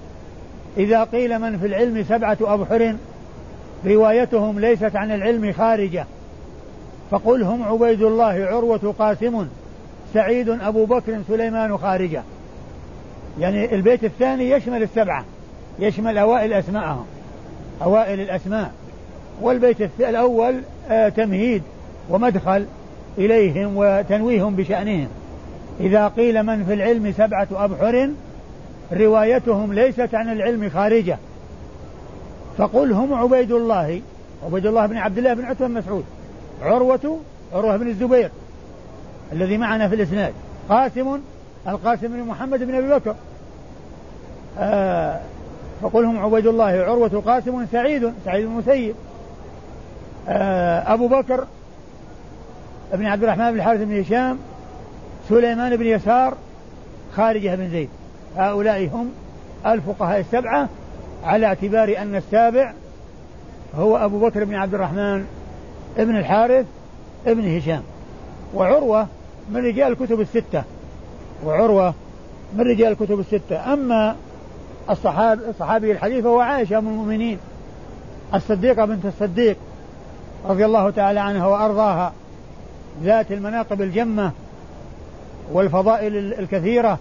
إذا 0.77 1.03
قيل 1.03 1.39
من 1.39 1.59
في 1.59 1.65
العلم 1.65 2.03
سبعة 2.03 2.37
أبحر 2.41 2.95
روايتهم 3.85 4.59
ليست 4.59 4.95
عن 4.95 5.11
العلم 5.11 5.53
خارجة. 5.53 6.05
فقل 7.11 7.43
هم 7.43 7.63
عبيد 7.63 8.01
الله 8.01 8.45
عروة 8.45 8.95
قاسم 8.99 9.47
سعيد 10.13 10.49
أبو 10.49 10.85
بكر 10.85 11.21
سليمان 11.27 11.77
خارجة. 11.77 12.23
يعني 13.39 13.75
البيت 13.75 14.03
الثاني 14.03 14.49
يشمل 14.49 14.83
السبعة 14.83 15.25
يشمل 15.79 16.17
أوائل 16.17 16.53
أسماءهم 16.53 17.05
أوائل 17.81 18.19
الأسماء. 18.19 18.71
والبيت 19.41 19.81
الأول 19.99 20.61
تمهيد 21.15 21.63
ومدخل 22.09 22.65
إليهم 23.17 23.73
وتنويهم 23.75 24.55
بشأنهم. 24.55 25.07
إذا 25.79 26.07
قيل 26.07 26.43
من 26.43 26.65
في 26.65 26.73
العلم 26.73 27.13
سبعة 27.17 27.47
أبحر 27.51 28.09
روايتهم 28.93 29.73
ليست 29.73 30.15
عن 30.15 30.29
العلم 30.31 30.69
خارجة. 30.69 31.17
فقل 32.57 32.91
هم 32.91 33.13
عبيد 33.13 33.51
الله 33.51 34.01
عبيد 34.45 34.65
الله 34.65 34.85
بن 34.85 34.97
عبد 34.97 35.17
الله 35.17 35.33
بن 35.33 35.45
عتبة 35.45 35.67
بن 35.67 35.73
مسعود 35.73 36.03
عروة 36.61 37.19
عروة 37.53 37.77
بن 37.77 37.87
الزبير 37.87 38.29
الذي 39.33 39.57
معنا 39.57 39.89
في 39.89 39.95
الإسناد. 39.95 40.33
قاسم 40.69 41.19
القاسم 41.67 42.07
بن 42.07 42.19
محمد 42.19 42.63
بن 42.63 42.75
أبي 42.75 42.89
بكر. 42.89 43.15
آه 44.59 45.19
فقل 45.81 46.05
هم 46.05 46.19
عبيد 46.19 46.47
الله 46.47 46.65
عروة 46.65 47.23
قاسم 47.25 47.65
سعيد 47.71 48.13
سعيد 48.25 48.45
المسيب. 48.45 48.95
آه 48.95 49.08
أبو 50.29 51.07
بكر 51.07 51.45
بن 52.93 53.05
عبد 53.05 53.23
الرحمن 53.23 53.51
بن 53.51 53.57
الحارث 53.57 53.81
بن 53.81 53.99
هشام 53.99 54.37
سليمان 55.29 55.75
بن 55.75 55.85
يسار 55.85 56.33
خارجة 57.15 57.55
بن 57.55 57.69
زيد. 57.69 57.89
هؤلاء 58.37 58.87
هم 58.87 59.11
الفقهاء 59.65 60.19
السبعة 60.19 60.69
على 61.23 61.45
اعتبار 61.45 61.97
أن 61.97 62.15
السابع 62.15 62.73
هو 63.75 63.97
أبو 63.97 64.19
بكر 64.19 64.43
بن 64.43 64.55
عبد 64.55 64.73
الرحمن 64.73 65.25
ابن 65.97 66.17
الحارث 66.17 66.65
ابن 67.27 67.57
هشام. 67.57 67.81
وعروة 68.53 69.07
من 69.51 69.65
رجال 69.65 69.91
الكتب 69.91 70.21
الستة. 70.21 70.63
وعروة 71.45 71.93
من 72.55 72.61
رجال 72.61 72.91
الكتب 72.91 73.19
الستة. 73.19 73.73
أما 73.73 74.15
الصحاب 74.89 75.39
الصحابي 75.49 75.91
الحديث 75.91 76.25
هو 76.25 76.39
عائشة 76.39 76.77
أم 76.77 76.87
المؤمنين 76.87 77.37
الصديقة 78.33 78.85
بنت 78.85 79.05
الصديق. 79.05 79.57
رضي 80.45 80.65
الله 80.65 80.89
تعالى 80.89 81.19
عنها 81.19 81.47
وأرضاها 81.47 82.13
ذات 83.03 83.31
المناقب 83.31 83.81
الجمة 83.81 84.31
والفضائل 85.51 86.33
الكثيرة 86.39 86.99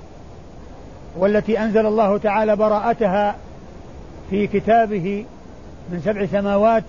والتي 1.16 1.58
أنزل 1.58 1.86
الله 1.86 2.18
تعالى 2.18 2.56
براءتها 2.56 3.36
في 4.30 4.46
كتابه 4.46 5.24
من 5.92 6.00
سبع 6.00 6.26
سماوات 6.26 6.84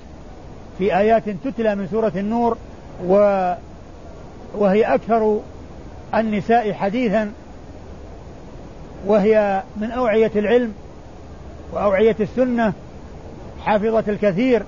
في 0.77 0.97
آيات 0.97 1.23
تتلى 1.29 1.75
من 1.75 1.87
سورة 1.87 2.11
النور 2.15 2.57
و 3.07 3.13
وهي 4.55 4.83
أكثر 4.83 5.39
النساء 6.15 6.73
حديثا 6.73 7.31
وهي 9.05 9.63
من 9.77 9.91
أوعية 9.91 10.31
العلم 10.35 10.73
وأوعية 11.73 12.15
السنة 12.19 12.73
حافظة 13.65 14.03
الكثير 14.07 14.63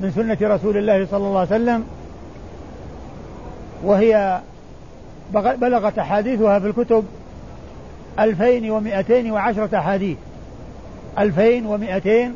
من 0.00 0.10
سنة 0.10 0.54
رسول 0.54 0.76
الله 0.76 1.06
صلى 1.06 1.26
الله 1.26 1.38
عليه 1.38 1.48
وسلم 1.48 1.84
وهي 3.84 4.40
بلغت 5.32 5.98
أحاديثها 5.98 6.58
في 6.58 6.66
الكتب 6.66 7.04
ألفين 8.20 8.70
ومائتين 8.70 9.32
وعشرة 9.32 9.78
أحاديث. 9.78 10.16
ألفين 11.18 11.66
ومائتين 11.66 12.34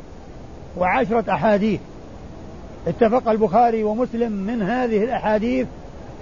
وعشرة 0.77 1.33
أحاديث. 1.33 1.79
اتفق 2.87 3.29
البخاري 3.29 3.83
ومسلم 3.83 4.31
من 4.31 4.61
هذه 4.61 5.03
الأحاديث 5.03 5.67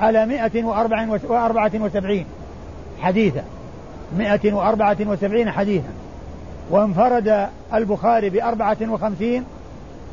على 0.01 0.25
مائة 0.25 0.63
وأربعة 0.63 1.81
وسبعين 1.81 2.25
حديثا. 2.99 3.43
مائة 4.17 4.53
وأربعة 4.53 4.97
وسبعين 4.99 5.51
حديثا. 5.51 5.89
وانفرد 6.71 7.47
البخاري 7.73 8.29
بأربعة 8.29 8.77
وخمسين 8.81 9.43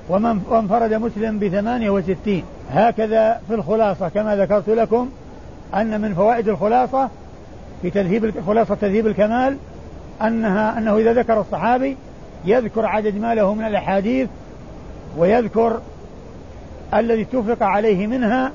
وانفرد 0.08 0.94
مسلم 0.94 1.38
بثمانية 1.38 1.90
وستين. 1.90 2.44
هكذا 2.70 3.40
في 3.48 3.54
الخلاصة 3.54 4.08
كما 4.08 4.36
ذكرت 4.36 4.68
لكم 4.68 5.08
أن 5.74 6.00
من 6.00 6.14
فوائد 6.14 6.48
الخلاصة 6.48 7.08
في 7.82 7.90
تذهيب 7.90 8.40
خلاصة 8.46 8.74
تذهيب 8.74 9.06
الكمال 9.06 9.56
أنها 10.22 10.78
أنه 10.78 10.96
إذا 10.96 11.12
ذكر 11.12 11.40
الصحابي 11.40 11.96
يذكر 12.44 12.86
عدد 12.86 13.16
ما 13.16 13.34
له 13.34 13.54
من 13.54 13.66
الأحاديث 13.66 14.28
ويذكر 15.18 15.80
الذي 16.94 17.22
اتفق 17.22 17.62
عليه 17.62 18.06
منها 18.06 18.52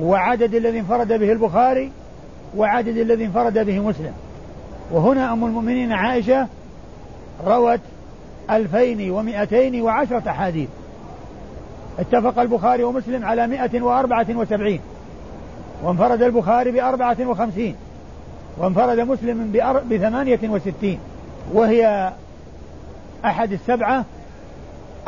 وعدد 0.00 0.54
الذي 0.54 0.78
انفرد 0.78 1.08
به 1.08 1.32
البخاري 1.32 1.90
وعدد 2.56 2.96
الذي 2.96 3.24
انفرد 3.24 3.58
به 3.58 3.80
مسلم. 3.80 4.12
وهنا 4.92 5.32
أم 5.32 5.44
المؤمنين 5.44 5.92
عائشة 5.92 6.46
روت 7.46 7.80
ألفين 8.50 9.10
ومائتين 9.10 9.82
وعشرة 9.82 10.22
أحاديث. 10.28 10.68
اتفق 11.98 12.38
البخاري 12.38 12.82
ومسلم 12.82 13.24
على 13.24 13.46
مائة 13.46 13.82
وأربعة 13.82 14.26
وسبعين. 14.30 14.80
وانفرد 15.82 16.22
البخاري 16.22 16.70
بأربعة 16.70 17.16
وخمسين. 17.20 17.76
وانفرد 18.58 19.00
مسلم 19.00 19.52
بثمانية 19.90 20.40
وستين. 20.44 20.98
وهي 21.52 22.12
أحد 23.24 23.52
السبعة 23.52 24.04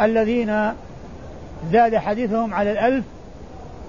الذين 0.00 0.73
زاد 1.73 1.97
حديثهم 1.97 2.55
على 2.55 2.73
الألف 2.73 3.05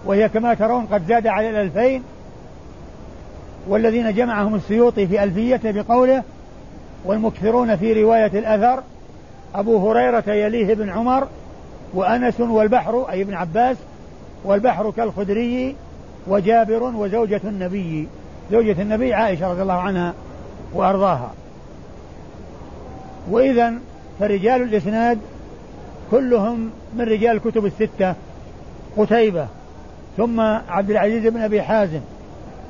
وهي 0.06 0.30
كما 0.30 0.54
ترون 0.54 0.86
قد 0.86 1.08
زاد 1.08 1.28
على 1.28 1.50
الألفين. 1.50 2.04
والذين 3.68 4.14
جمعهم 4.14 4.56
السيوطي 4.56 5.08
في 5.08 5.24
ألفية 5.24 5.62
بقوله 5.64 6.24
والمكثرون 7.06 7.76
في 7.76 8.04
رواية 8.04 8.40
الأثر. 8.40 8.84
أبو 9.58 9.92
هريرة 9.92 10.24
يليه 10.28 10.72
ابن 10.72 10.90
عمر 10.90 11.28
وأنس 11.94 12.40
والبحر 12.40 13.10
أي 13.10 13.22
ابن 13.22 13.34
عباس 13.34 13.78
والبحر 14.44 14.92
كالخدري 14.92 15.76
وجابر 16.28 16.84
وزوجة 16.84 17.42
النبي. 17.44 18.08
زوجة 18.52 18.82
النبي 18.82 19.14
عائشة 19.14 19.52
رضي 19.52 19.62
الله 19.62 19.74
عنها 19.74 20.14
وأرضاها. 20.74 21.34
وإذا 23.30 23.74
فرجال 24.20 24.62
الإسناد 24.62 25.20
كلهم 26.12 26.70
من 26.96 27.02
رجال 27.02 27.36
الكتب 27.36 27.66
الستة 27.66 28.16
قتيبة 28.98 29.48
ثم 30.18 30.40
عبد 30.70 30.90
العزيز 30.90 31.28
بن 31.28 31.42
أبي 31.42 31.62
حازم 31.62 32.02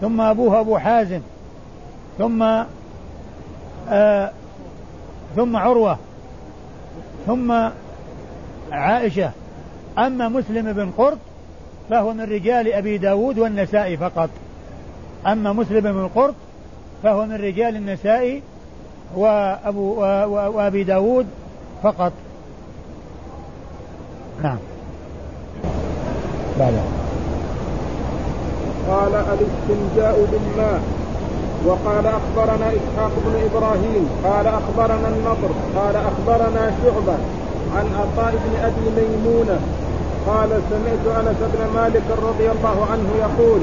ثم 0.01 0.21
أبوه 0.21 0.59
أبو 0.59 0.77
حازم 0.77 1.21
ثم 2.17 2.43
آه 3.89 4.31
ثم 5.35 5.55
عروة 5.55 5.97
ثم 7.27 7.51
عائشة 8.71 9.31
أما 9.97 10.29
مسلم 10.29 10.73
بن 10.73 10.91
قرط 10.97 11.17
فهو 11.89 12.13
من 12.13 12.21
رجال 12.21 12.73
أبي 12.73 12.97
داود 12.97 13.39
والنسائي 13.39 13.97
فقط. 13.97 14.29
أما 15.27 15.53
مسلم 15.53 15.81
بن 15.81 16.09
قرط 16.15 16.33
فهو 17.03 17.25
من 17.25 17.35
رجال 17.35 17.75
النسائي 17.75 18.41
وأبو 19.15 19.95
وأبي 20.55 20.83
داود 20.83 21.27
فقط. 21.83 22.11
نعم. 24.43 24.57
قال 28.87 29.15
الاستنجاء 29.15 30.27
بالماء. 30.31 30.81
وقال 31.65 32.05
أخبرنا 32.07 32.67
إسحاق 32.79 33.11
بن 33.25 33.33
إبراهيم 33.49 34.03
قال 34.23 34.47
أخبرنا 34.47 35.07
النضر 35.07 35.51
قال 35.75 35.95
أخبرنا 35.95 36.71
شعبة 36.83 37.17
عن 37.75 37.85
عطاء 37.99 38.31
بن 38.43 38.53
أبي 38.67 38.85
ميمونة 38.97 39.59
قال 40.27 40.49
سمعت 40.49 41.05
أنس 41.19 41.37
بن 41.53 41.61
مالك 41.75 42.03
رضي 42.27 42.51
الله 42.51 42.77
عنه 42.91 43.09
يقول 43.19 43.61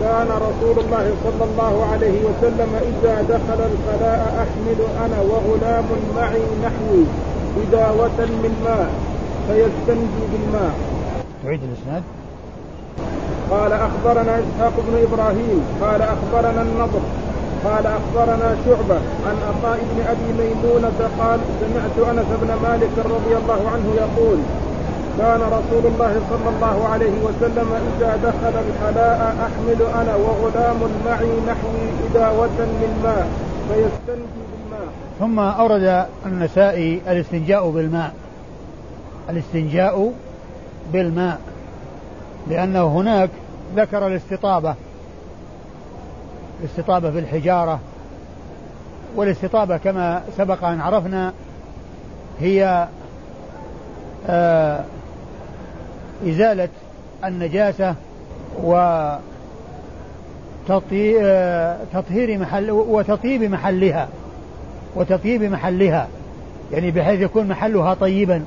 كان 0.00 0.28
رسول 0.48 0.84
الله 0.84 1.06
صلى 1.24 1.44
الله 1.50 1.86
عليه 1.92 2.18
وسلم 2.24 2.70
إذا 2.92 3.22
دخل 3.22 3.60
الخلاء 3.72 4.20
أحمل 4.44 4.80
أنا 5.04 5.20
وغلام 5.20 5.84
معي 6.16 6.42
نحوي 6.64 7.04
بداوة 7.56 8.18
من 8.18 8.52
ماء 8.64 8.90
فيستنجي 9.46 10.24
بالماء. 10.32 10.74
تعيد 11.44 11.60
الإسناد؟ 11.62 12.02
قال 13.50 13.72
أخبرنا 13.72 14.38
إسحاق 14.38 14.72
بن 14.88 14.94
إبراهيم 15.06 15.60
قال 15.80 16.02
أخبرنا 16.02 16.62
النضر 16.62 17.00
قال 17.64 17.86
أخبرنا 17.86 18.56
شعبة 18.64 18.98
عن 19.26 19.36
عطاء 19.48 19.78
بن 19.90 20.02
أبي 20.12 20.28
ميمونة 20.42 20.98
قال 21.18 21.40
سمعت 21.60 21.96
أنس 22.10 22.26
بن 22.42 22.50
مالك 22.62 22.94
رضي 22.98 23.36
الله 23.36 23.70
عنه 23.74 23.94
يقول 23.96 24.38
كان 25.18 25.40
رسول 25.40 25.92
الله 25.92 26.20
صلى 26.30 26.48
الله 26.56 26.88
عليه 26.88 27.12
وسلم 27.24 27.68
إذا 27.96 28.16
دخل 28.24 28.54
الخلاء 28.68 29.36
أحمل 29.46 29.80
أنا 30.00 30.14
وغلام 30.16 30.76
معي 31.06 31.30
نحوي 31.48 31.84
إداوة 32.10 32.58
من 32.58 33.00
ماء 33.04 33.28
فيستنجي 33.68 34.42
بالماء. 34.50 34.88
ثم 35.20 35.38
أورد 35.38 36.06
النسائي 36.26 37.00
الاستنجاء 37.08 37.70
بالماء. 37.70 38.12
الاستنجاء 39.30 40.12
بالماء 40.92 41.38
لأنه 42.48 42.86
هناك 42.86 43.30
ذكر 43.76 44.06
الاستطابة. 44.06 44.74
الاستطابة 46.60 47.10
بالحجارة 47.10 47.80
والاستطابة 49.16 49.76
كما 49.76 50.22
سبق 50.36 50.64
أن 50.64 50.80
عرفنا 50.80 51.32
هي 52.40 52.88
آه 54.28 54.84
إزالة 56.26 56.68
النجاسة 57.24 57.94
و 58.62 58.74
آه، 60.70 61.76
تطهير 61.92 62.38
محل 62.38 62.70
وتطيب 62.70 63.42
محلها. 63.42 64.08
وتطيب 64.96 65.42
محلها. 65.42 66.08
يعني 66.72 66.90
بحيث 66.90 67.20
يكون 67.20 67.48
محلها 67.48 67.94
طيبا. 67.94 68.44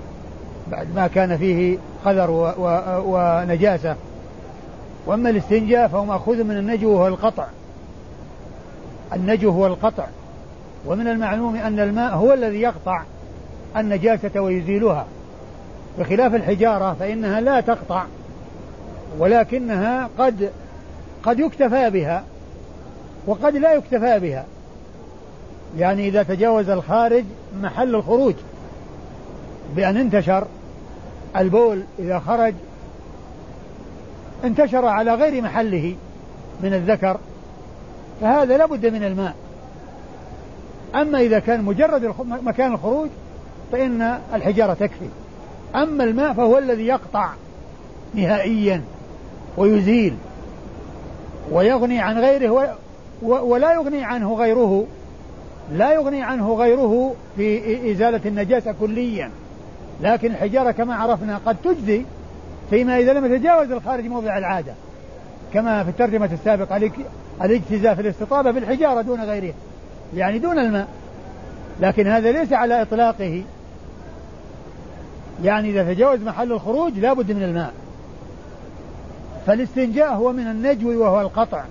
بعد 0.72 0.96
ما 0.96 1.08
كان 1.08 1.38
فيه 1.38 1.78
قذر 2.06 2.56
ونجاسة. 3.06 3.96
وأما 5.06 5.30
الاستنجاء 5.30 5.88
فهو 5.88 6.06
مأخوذ 6.06 6.44
من 6.44 6.58
النجو 6.58 6.92
وهو 6.92 7.08
القطع. 7.08 7.46
النجو 9.14 9.52
هو 9.52 9.68
القطع. 9.68 10.06
ومن 10.86 11.08
المعلوم 11.08 11.56
أن 11.56 11.80
الماء 11.80 12.16
هو 12.16 12.34
الذي 12.34 12.62
يقطع 12.62 13.04
النجاسة 13.78 14.42
ويزيلها. 14.42 15.06
بخلاف 16.00 16.36
الحجارة 16.36 16.96
فإنها 17.00 17.42
لا 17.42 17.62
تقطع 17.62 18.04
ولكنها 19.20 20.10
قد 20.20 20.52
قد 21.24 21.40
يكتفى 21.40 21.90
بها 21.90 22.24
وقد 23.28 23.56
لا 23.56 23.74
يكتفى 23.74 24.20
بها. 24.20 24.46
يعني 25.78 26.08
إذا 26.08 26.24
تجاوز 26.24 26.70
الخارج 26.70 27.24
محل 27.62 27.96
الخروج 27.96 28.36
بأن 29.76 29.98
انتشر 29.98 30.48
البول 31.38 31.84
إذا 32.00 32.19
خرج 32.19 32.54
انتشر 34.43 34.86
على 34.86 35.13
غير 35.13 35.41
محله 35.41 35.95
من 36.63 36.73
الذكر 36.73 37.17
فهذا 38.21 38.58
لابد 38.58 38.86
من 38.86 39.04
الماء. 39.04 39.36
أما 40.95 41.19
إذا 41.19 41.39
كان 41.39 41.63
مجرد 41.63 42.13
مكان 42.43 42.73
الخروج 42.73 43.10
فإن 43.71 44.19
الحجارة 44.34 44.73
تكفي. 44.73 45.10
أما 45.76 46.04
الماء 46.04 46.34
فهو 46.34 46.58
الذي 46.58 46.88
يقطع 46.88 47.30
نهائيا 48.13 48.82
ويزيل 49.58 50.15
ويغني 51.52 52.00
عن 52.00 52.19
غيره 52.19 52.78
ولا 53.21 53.73
يغني 53.73 54.04
عنه 54.04 54.34
غيره 54.34 54.86
لا 55.73 55.93
يغني 55.93 56.23
عنه 56.23 56.54
غيره 56.54 57.13
في 57.36 57.91
إزالة 57.91 58.21
النجاسة 58.26 58.76
كليا. 58.80 59.32
لكن 60.02 60.32
الحجارة 60.32 60.72
كما 60.72 60.96
عرفنا 60.96 61.40
قد 61.46 61.58
تجزي 61.64 62.06
فيما 62.70 62.98
إذا 62.98 63.14
لم 63.14 63.34
يتجاوز 63.34 63.72
الخارج 63.72 64.06
موضع 64.06 64.38
العادة. 64.38 64.74
كما 65.54 65.84
في 65.84 65.90
الترجمة 65.90 66.30
السابقة 66.34 66.92
الاجتزاء 67.42 67.96
في 67.96 68.02
الاستطابة 68.02 68.52
بالحجارة 68.52 69.02
دون 69.02 69.22
غيرها. 69.22 69.54
يعني 70.16 70.40
دون 70.40 70.60
الماء. 70.60 70.88
لكن 71.82 72.08
هذا 72.08 72.32
ليس 72.32 72.54
على 72.54 72.82
إطلاقه. 72.82 73.44
يعني 75.44 75.70
إذا 75.70 75.94
تجاوز 75.94 76.22
محل 76.22 76.52
الخروج 76.52 77.00
لا 77.00 77.14
بد 77.14 77.32
من 77.32 77.44
الماء. 77.44 77.74
فالاستنجاء 79.48 80.14
هو 80.14 80.32
من 80.32 80.48
النجو 80.48 81.02
وهو 81.02 81.22
القطع. 81.22 81.64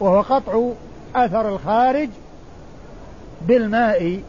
وهو 0.00 0.20
قطع 0.20 0.68
أثر 1.14 1.48
الخارج 1.48 2.08
بالماء 3.48 4.20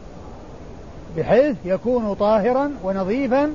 بحيث 1.16 1.56
يكون 1.64 2.14
طاهرا 2.14 2.70
ونظيفا 2.84 3.54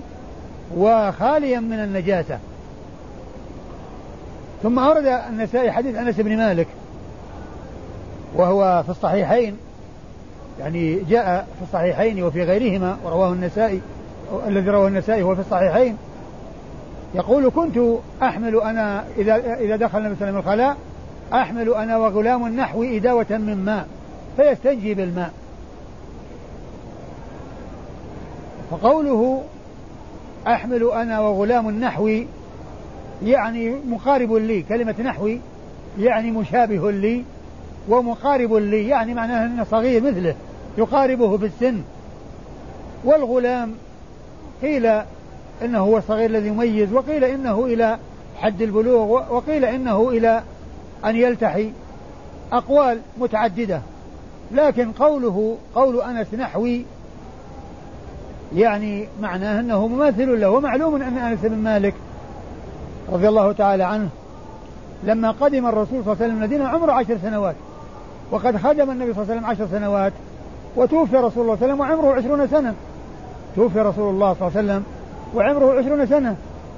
وخاليا 0.77 1.59
من 1.59 1.79
النجاسة. 1.79 2.39
ثم 4.63 4.79
أورد 4.79 5.05
النسائي 5.05 5.71
حديث 5.71 5.95
أنس 5.95 6.15
بن 6.15 6.37
مالك 6.37 6.67
وهو 8.35 8.83
في 8.83 8.89
الصحيحين 8.89 9.57
يعني 10.59 10.99
جاء 10.99 11.47
في 11.57 11.63
الصحيحين 11.63 12.23
وفي 12.23 12.43
غيرهما 12.43 12.97
ورواه 13.05 13.33
النسائي 13.33 13.81
الذي 14.47 14.69
رواه 14.69 14.87
النسائي 14.87 15.21
هو 15.21 15.35
في 15.35 15.41
الصحيحين 15.41 15.97
يقول 17.15 17.51
كنت 17.55 17.79
أحمل 18.23 18.61
أنا 18.61 19.03
إذا 19.17 19.35
إذا 19.35 19.75
دخل 19.75 19.97
النبي 19.97 20.15
صلى 20.19 20.29
الله 20.29 20.39
عليه 20.39 20.49
وسلم 20.49 20.53
الخلاء 20.53 20.77
أحمل 21.33 21.73
أنا 21.73 21.97
وغلام 21.97 22.47
نحوي 22.47 22.97
إداوة 22.97 23.25
من 23.29 23.65
ماء 23.65 23.87
فيستنجي 24.37 24.93
بالماء. 24.93 25.31
فقوله 28.71 29.43
أحمل 30.47 30.91
أنا 30.91 31.19
وغلام 31.19 31.69
نحوي 31.69 32.27
يعني 33.23 33.75
مقارب 33.89 34.33
لي 34.33 34.61
كلمة 34.61 34.95
نحوي 34.99 35.39
يعني 35.99 36.31
مشابه 36.31 36.91
لي 36.91 37.23
ومقارب 37.89 38.53
لي 38.53 38.87
يعني 38.87 39.13
معناه 39.13 39.45
أنه 39.45 39.63
صغير 39.63 40.03
مثله 40.03 40.35
يقاربه 40.77 41.37
في 41.37 41.45
السن. 41.45 41.81
والغلام 43.03 43.73
قيل 44.61 44.85
إنه 45.63 45.79
هو 45.79 45.97
الصغير 45.97 46.29
الذي 46.29 46.47
يميز 46.47 46.93
وقيل 46.93 47.23
إنه 47.23 47.65
إلى 47.65 47.97
حد 48.41 48.61
البلوغ 48.61 49.35
وقيل 49.35 49.65
إنه 49.65 50.09
إلى 50.09 50.43
أن 51.05 51.15
يلتحي. 51.15 51.71
أقوال 52.51 52.99
متعددة 53.17 53.81
لكن 54.51 54.91
قوله 54.91 55.57
قول 55.75 56.01
أنس 56.01 56.33
نحوي 56.33 56.85
يعني 58.55 59.07
معناه 59.21 59.59
أنه 59.59 59.87
مماثل 59.87 60.41
له 60.41 60.49
ومعلوم 60.49 60.95
أن 60.95 61.17
أنس 61.17 61.39
بن 61.43 61.57
مالك 61.57 61.93
رضي 63.11 63.27
الله 63.27 63.51
تعالى 63.51 63.83
عنه 63.83 64.09
لما 65.03 65.31
قدم 65.31 65.67
الرسول 65.67 66.03
صلى 66.03 66.13
الله 66.13 66.15
عليه 66.15 66.25
وسلم 66.25 66.37
المدينة 66.37 66.67
عمره 66.67 66.91
عشر 66.91 67.17
سنوات 67.17 67.55
وقد 68.31 68.57
خدم 68.57 68.91
النبي 68.91 69.13
صلى 69.13 69.23
الله 69.23 69.33
عليه 69.33 69.41
وسلم 69.41 69.45
عشر 69.45 69.67
سنوات 69.67 70.13
وتوفي 70.75 71.15
رسول 71.15 71.21
الله 71.21 71.31
صلى 71.33 71.41
الله 71.41 71.57
عليه 71.63 71.65
وسلم 71.65 71.79
وعمره 71.79 72.17
عشرون 72.17 72.47
سنة. 72.47 72.73
توفي 73.55 73.79
رسول 73.79 74.09
الله 74.09 74.33
صلى 74.33 74.47
الله 74.47 74.57
عليه 74.57 74.67
وسلم 74.67 74.83
وعمره 75.35 75.79
عشرون 75.79 76.05
سنة 76.05 76.35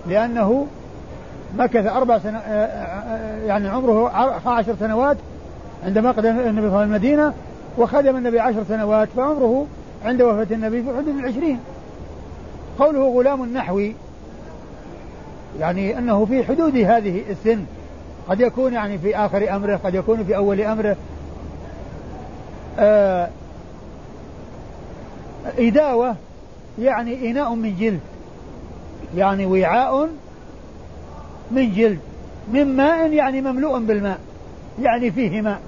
لأنه 0.07 0.67
مكث 1.57 1.87
أربع 1.87 2.19
سنة 2.19 2.37
آه، 2.37 2.65
آه، 2.65 3.15
آه، 3.15 3.45
يعني 3.45 3.69
عمره 3.69 4.09
عشر 4.45 4.75
سنوات 4.79 5.17
عندما 5.85 6.11
قدم 6.11 6.29
النبي 6.29 6.43
صلى 6.43 6.57
الله 6.57 6.77
عليه 6.77 6.77
وسلم 6.77 6.95
المدينة 6.95 7.33
وخدم 7.77 8.15
النبي 8.15 8.39
عشر 8.39 8.63
سنوات 8.69 9.07
فعمره 9.17 9.65
عند 10.05 10.21
وفاة 10.21 10.47
النبي 10.51 10.83
في 10.83 10.89
حدود 10.89 11.07
العشرين 11.07 11.59
قوله 12.79 13.07
غلام 13.09 13.53
نحوي 13.53 13.95
يعني 15.59 15.97
أنه 15.97 16.25
في 16.25 16.43
حدود 16.43 16.75
هذه 16.75 17.23
السن 17.29 17.65
قد 18.29 18.41
يكون 18.41 18.73
يعني 18.73 18.97
في 18.97 19.15
آخر 19.17 19.55
أمره 19.55 19.75
قد 19.75 19.95
يكون 19.95 20.23
في 20.23 20.35
أول 20.35 20.61
أمره. 20.61 20.95
آه 22.79 23.29
إداوة 25.59 26.15
يعني 26.79 27.31
إناء 27.31 27.53
من 27.53 27.75
جلد 27.79 27.99
يعني 29.17 29.45
وعاء 29.45 30.09
من 31.51 31.73
جلد 31.73 31.99
من 32.53 32.75
ماء 32.75 33.11
يعني 33.13 33.41
مملوء 33.41 33.79
بالماء 33.79 34.19
يعني 34.81 35.11
فيه 35.11 35.41
ماء. 35.41 35.59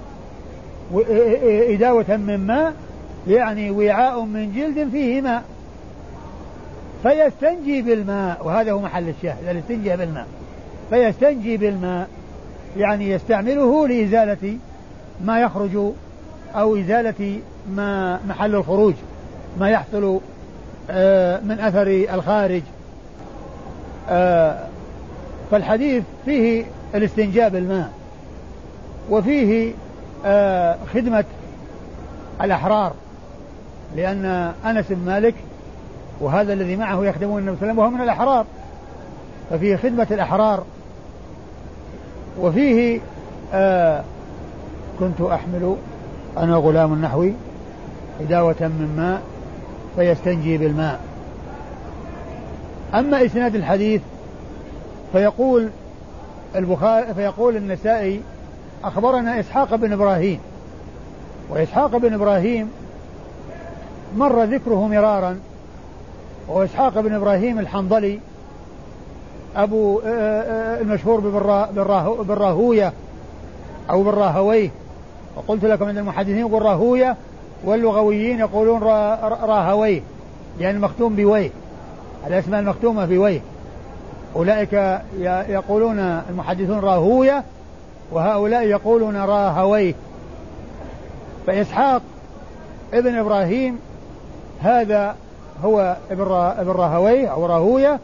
إداوة 1.74 2.16
من 2.16 2.46
ماء 2.46 2.74
يعني 3.28 3.70
وعاء 3.70 4.20
من 4.20 4.52
جلد 4.52 4.90
فيه 4.90 5.20
ماء 5.20 5.42
فيستنجي 7.02 7.82
بالماء 7.82 8.46
وهذا 8.46 8.72
هو 8.72 8.78
محل 8.78 9.08
الشاهد 9.08 9.48
الاستنجاء 9.48 9.96
بالماء 9.96 10.26
فيستنجي 10.90 11.56
بالماء 11.56 12.08
يعني 12.76 13.10
يستعمله 13.10 13.88
لإزالة 13.88 14.56
ما 15.24 15.40
يخرج 15.40 15.92
أو 16.54 16.76
إزالة 16.76 17.40
ما 17.76 18.20
محل 18.28 18.54
الخروج 18.54 18.94
ما 19.60 19.70
يحصل 19.70 20.20
آه، 20.90 21.40
من 21.40 21.60
أثر 21.60 21.86
الخارج 22.14 22.62
آه، 24.10 24.66
فالحديث 25.50 26.02
فيه 26.24 26.64
الاستنجاء 26.94 27.48
بالماء 27.48 27.90
وفيه 29.10 29.72
آه، 30.24 30.76
خدمة 30.94 31.24
الأحرار. 32.42 32.92
لأن 33.96 34.52
أنس 34.66 34.86
بن 34.90 35.06
مالك 35.06 35.34
وهذا 36.20 36.52
الذي 36.52 36.76
معه 36.76 37.04
يخدمون 37.04 37.38
النبي 37.38 37.56
صلى 37.56 37.70
الله 37.70 37.72
عليه 37.72 37.72
وسلم 37.72 37.78
وهو 37.78 37.90
من 37.90 38.00
الأحرار 38.00 38.46
ففيه 39.50 39.76
خدمة 39.76 40.06
الأحرار. 40.10 40.64
وفيه 42.40 43.00
آه 43.54 44.04
كنت 44.98 45.20
أحمل 45.20 45.76
أنا 46.38 46.56
غلام 46.56 47.02
نحوي 47.02 47.32
إداوة 48.20 48.56
من 48.60 48.94
ماء 48.96 49.22
فيستنجي 49.96 50.58
بالماء. 50.58 51.00
أما 52.94 53.24
إسناد 53.26 53.54
الحديث 53.54 54.00
فيقول 55.12 55.68
البخاري 56.56 57.14
فيقول 57.14 57.56
النسائي 57.56 58.20
أخبرنا 58.84 59.40
إسحاق 59.40 59.74
بن 59.74 59.92
إبراهيم 59.92 60.38
وإسحاق 61.48 61.96
بن 61.96 62.14
إبراهيم 62.14 62.70
مر 64.16 64.44
ذكره 64.44 64.88
مرارا 64.88 65.38
وإسحاق 66.48 67.00
بن 67.00 67.14
إبراهيم 67.14 67.58
الحنظلي 67.58 68.20
أبو 69.56 70.00
آه، 70.00 70.06
آه، 70.06 70.80
المشهور 70.80 71.20
بالراهوية 72.22 72.92
أو 73.90 74.02
بالراهويه. 74.02 74.70
وقلت 75.36 75.64
لكم 75.64 75.88
أن 75.88 75.98
المحدثين 75.98 76.38
يقول 76.38 76.62
راهوية 76.62 77.16
واللغويين 77.64 78.38
يقولون 78.38 78.82
راهويه 79.42 80.00
يعني 80.60 80.76
المختوم 80.76 81.16
بويه. 81.16 81.50
الأسماء 82.26 82.60
المختومة 82.60 83.06
بويه. 83.06 83.40
أولئك 84.36 85.00
يقولون 85.48 85.98
المحدثون 86.30 86.78
راهوية 86.78 87.44
وهؤلاء 88.12 88.62
يقولون 88.62 89.16
راهويه. 89.16 89.94
فإسحاق 91.46 92.02
ابن 92.94 93.14
إبراهيم 93.14 93.78
هذا 94.62 95.16
هو 95.64 95.96
ابن 96.10 96.70
راهويه 96.70 97.28
أو 97.28 97.46
راهوية 97.46 98.00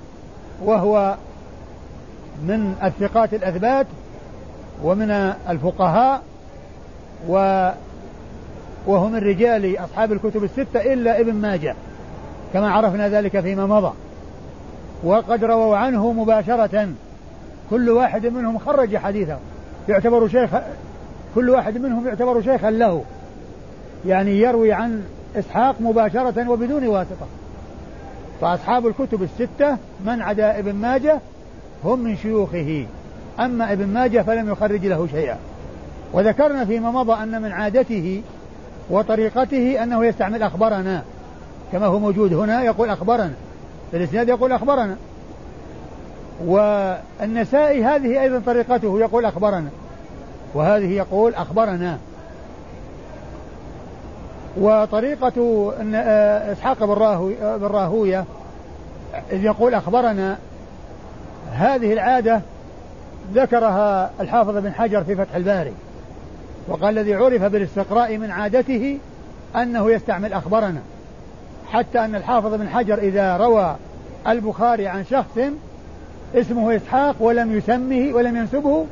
وهو 0.64 1.14
من 2.42 2.75
الثقات 2.85 3.35
الأثبات 3.35 3.87
ومن 4.83 5.11
الفقهاء 5.49 6.23
و 7.29 7.68
وهو 8.87 9.09
من 9.09 9.18
رجال 9.18 9.79
أصحاب 9.79 10.12
الكتب 10.12 10.44
الستة 10.44 10.92
إلا 10.92 11.21
ابن 11.21 11.35
ماجه 11.35 11.75
كما 12.53 12.71
عرفنا 12.71 13.09
ذلك 13.09 13.40
فيما 13.40 13.66
مضى. 13.66 13.92
وقد 15.05 15.44
رووا 15.44 15.77
عنه 15.77 16.12
مباشرة 16.12 16.88
كل 17.71 17.90
واحد 17.90 18.27
منهم 18.27 18.59
خرج 18.59 18.97
حديثه 18.97 19.38
يعتبر 19.88 20.29
شيخ 20.29 20.51
كل 21.35 21.51
واحد 21.51 21.79
منهم 21.79 22.09
يعتبر 22.09 22.42
شيخا 22.42 22.71
له. 22.71 23.05
يعني 24.07 24.40
يروي 24.40 24.73
عن 24.73 25.03
إسحاق 25.37 25.75
مباشرة 25.81 26.51
وبدون 26.51 26.87
واسطة. 26.87 27.27
فأصحاب 28.41 28.87
الكتب 28.87 29.23
الستة 29.23 29.77
من 30.07 30.23
عدا 30.23 30.59
ابن 30.59 30.75
ماجه 30.75 31.21
هم 31.85 31.99
من 31.99 32.17
شيوخه. 32.17 32.87
أما 33.41 33.73
ابن 33.73 33.87
ماجه 33.87 34.23
فلم 34.23 34.51
يخرج 34.53 34.87
له 34.87 35.07
شيئا. 35.07 35.37
وذكرنا 36.12 36.64
فيما 36.64 36.91
مضى 36.91 37.23
أن 37.23 37.43
من 37.43 37.53
عادته 37.53 38.23
وطريقته 38.91 39.83
أنه 39.83 40.05
يستعمل 40.07 40.43
أخبرنا. 40.43 41.03
كما 41.73 41.87
هو 41.87 41.99
موجود 41.99 42.33
هنا 42.33 42.62
يقول 42.62 42.91
أخبرنا. 42.91 43.33
في 43.91 43.97
الإسناد 43.97 44.29
يقول 44.29 44.53
أخبرنا. 44.53 44.97
والنسائي 46.47 47.85
هذه 47.85 48.23
أيضا 48.23 48.43
طريقته 48.47 49.01
يقول 49.01 49.25
أخبرنا. 49.25 49.69
وهذه 50.55 50.93
يقول 50.93 51.35
أخبرنا. 51.35 51.99
وطريقة 54.61 55.73
آه، 55.94 56.53
إسحاق 56.53 56.85
بن 57.40 57.66
راهوية 57.66 58.25
إذ 59.33 59.44
يقول 59.44 59.75
أخبرنا 59.75 60.38
هذه 61.53 61.92
العادة 61.92 62.40
ذكرها 63.35 64.11
الحافظ 64.21 64.57
بن 64.57 64.73
حجر 64.73 65.05
في 65.05 65.16
فتح 65.16 65.35
الباري 65.35 65.73
وقال 66.68 66.99
الذي 66.99 67.14
عرف 67.14 67.42
بالاستقراء 67.42 68.16
من 68.16 68.31
عادته 68.31 68.99
أنه 69.57 69.90
يستعمل 69.90 70.33
أخبرنا 70.33 70.81
حتى 71.73 72.05
أن 72.05 72.14
الحافظ 72.14 72.55
بن 72.55 72.68
حجر 72.68 72.99
إذا 72.99 73.37
روى 73.37 73.77
البخاري 74.29 74.87
عن 74.87 75.05
شخص 75.05 75.38
اسمه 76.35 76.77
إسحاق 76.77 77.14
ولم 77.21 77.57
يسمه 77.57 78.11
ولم 78.14 78.37
ينسبه 78.37 78.87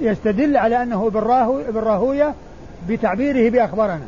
يستدل 0.00 0.56
على 0.56 0.82
أنه 0.82 1.10
بالراهوية 1.68 2.34
بتعبيره 2.88 3.50
بأخبرنا. 3.50 4.06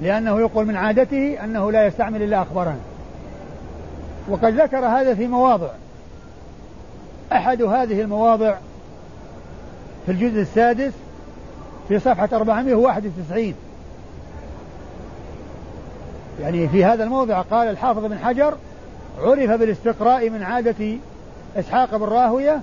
لأنه 0.00 0.40
يقول 0.40 0.66
من 0.66 0.76
عادته 0.76 1.44
أنه 1.44 1.72
لا 1.72 1.86
يستعمل 1.86 2.22
إلا 2.22 2.42
أخبرنا 2.42 2.78
وقد 4.28 4.60
ذكر 4.60 4.86
هذا 4.86 5.14
في 5.14 5.26
مواضع. 5.26 5.68
أحد 7.32 7.62
هذه 7.62 8.00
المواضع 8.00 8.54
في 10.06 10.12
الجزء 10.12 10.40
السادس 10.40 10.92
في 11.88 11.98
صفحة 11.98 12.28
491 12.32 13.54
يعني 16.40 16.68
في 16.68 16.84
هذا 16.84 17.04
الموضع 17.04 17.40
قال 17.40 17.68
الحافظ 17.68 18.04
بن 18.04 18.18
حجر 18.18 18.54
عرف 19.20 19.50
بالاستقراء 19.50 20.30
من 20.30 20.42
عادة 20.42 20.96
إسحاق 21.56 21.96
بن 21.96 22.04
راهوية 22.04 22.60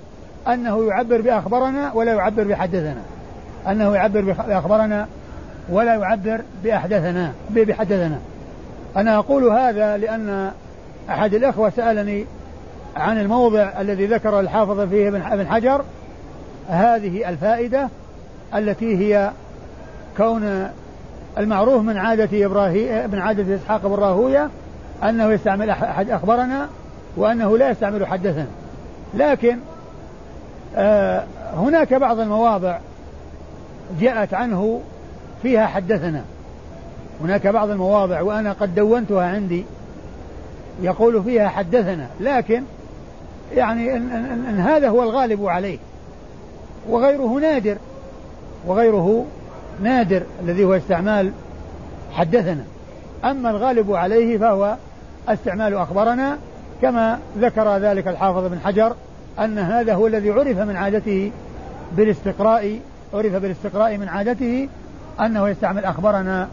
أنه 0.48 0.88
يعبر 0.88 1.22
بأخبرنا 1.22 1.94
ولا 1.94 2.14
يعبر 2.14 2.44
بحدثنا. 2.44 3.02
أنه 3.68 3.96
يعبر 3.96 4.22
بأخبرنا 4.22 5.08
ولا 5.72 5.96
يعبر 5.96 6.42
بأحدثنا 6.64 7.34
بحدثنا. 7.50 8.20
أنا 8.98 9.18
أقول 9.18 9.44
هذا 9.44 9.98
لأن 9.98 10.52
أحد 11.10 11.34
الإخوة 11.34 11.70
سألني 11.70 12.26
عن 12.96 13.20
الموضع 13.20 13.72
الذي 13.80 14.06
ذكر 14.06 14.40
الحافظ 14.40 14.80
فيه 14.80 15.08
ابن 15.08 15.48
حجر 15.48 15.84
هذه 16.70 17.30
الفائدة 17.30 17.90
التي 18.56 18.98
هي 18.98 19.32
كون 20.18 20.70
المعروف 21.38 21.84
من 21.84 21.98
عادة 21.98 22.46
إبراهيم 22.46 23.12
من 23.12 23.20
عادة 23.20 23.56
إسحاق 23.56 23.88
بن 23.88 23.94
راهوية 23.94 24.50
أنه 25.04 25.32
يستعمل 25.32 25.70
أحد 25.70 26.10
أخبرنا 26.10 26.70
وأنه 27.18 27.58
لا 27.58 27.70
يستعمل 27.70 28.08
حدثنا 28.08 28.48
لكن 29.14 29.58
آه 30.76 31.24
هناك 31.54 31.94
بعض 31.94 32.20
المواضع 32.20 32.78
جاءت 34.00 34.34
عنه 34.34 34.82
فيها 35.42 35.68
حدثنا. 35.68 36.24
هناك 37.22 37.48
بعض 37.48 37.70
المواضع 37.70 38.22
وأنا 38.22 38.52
قد 38.52 38.76
دونتها 38.76 39.24
عندي. 39.24 39.66
يقول 40.82 41.24
فيها 41.24 41.48
حدثنا 41.48 42.08
لكن 42.20 42.64
يعني 43.56 43.96
إن, 43.96 44.12
إن, 44.12 44.46
إن 44.50 44.60
هذا 44.60 44.90
هو 44.90 45.04
الغالب 45.04 45.46
عليه. 45.46 45.78
وغيره 46.90 47.40
نادر. 47.40 47.78
وغيره 48.68 49.26
نادر 49.84 50.24
الذي 50.44 50.64
هو 50.64 50.74
استعمال 50.74 51.32
حدثنا. 52.12 52.64
أما 53.24 53.50
الغالب 53.50 53.94
عليه 53.94 54.38
فهو 54.38 54.76
استعمال 55.30 55.74
أخبرنا 55.74 56.38
كما 56.82 57.20
ذكر 57.38 57.78
ذلك 57.78 58.08
الحافظ 58.08 58.46
بن 58.46 58.60
حجر 58.60 58.96
أن 59.40 59.58
هذا 59.58 59.94
هو 59.94 60.08
الذي 60.08 60.30
عرف 60.30 60.58
من 60.58 60.76
عادته 60.76 61.32
بالاستقراء 61.92 62.80
عرف 63.14 63.36
بالاستقراء 63.36 63.98
من 63.98 64.08
عادته 64.08 64.70
أنه 65.22 65.50
يستعمل 65.50 65.86
أخبرنا 65.86 66.48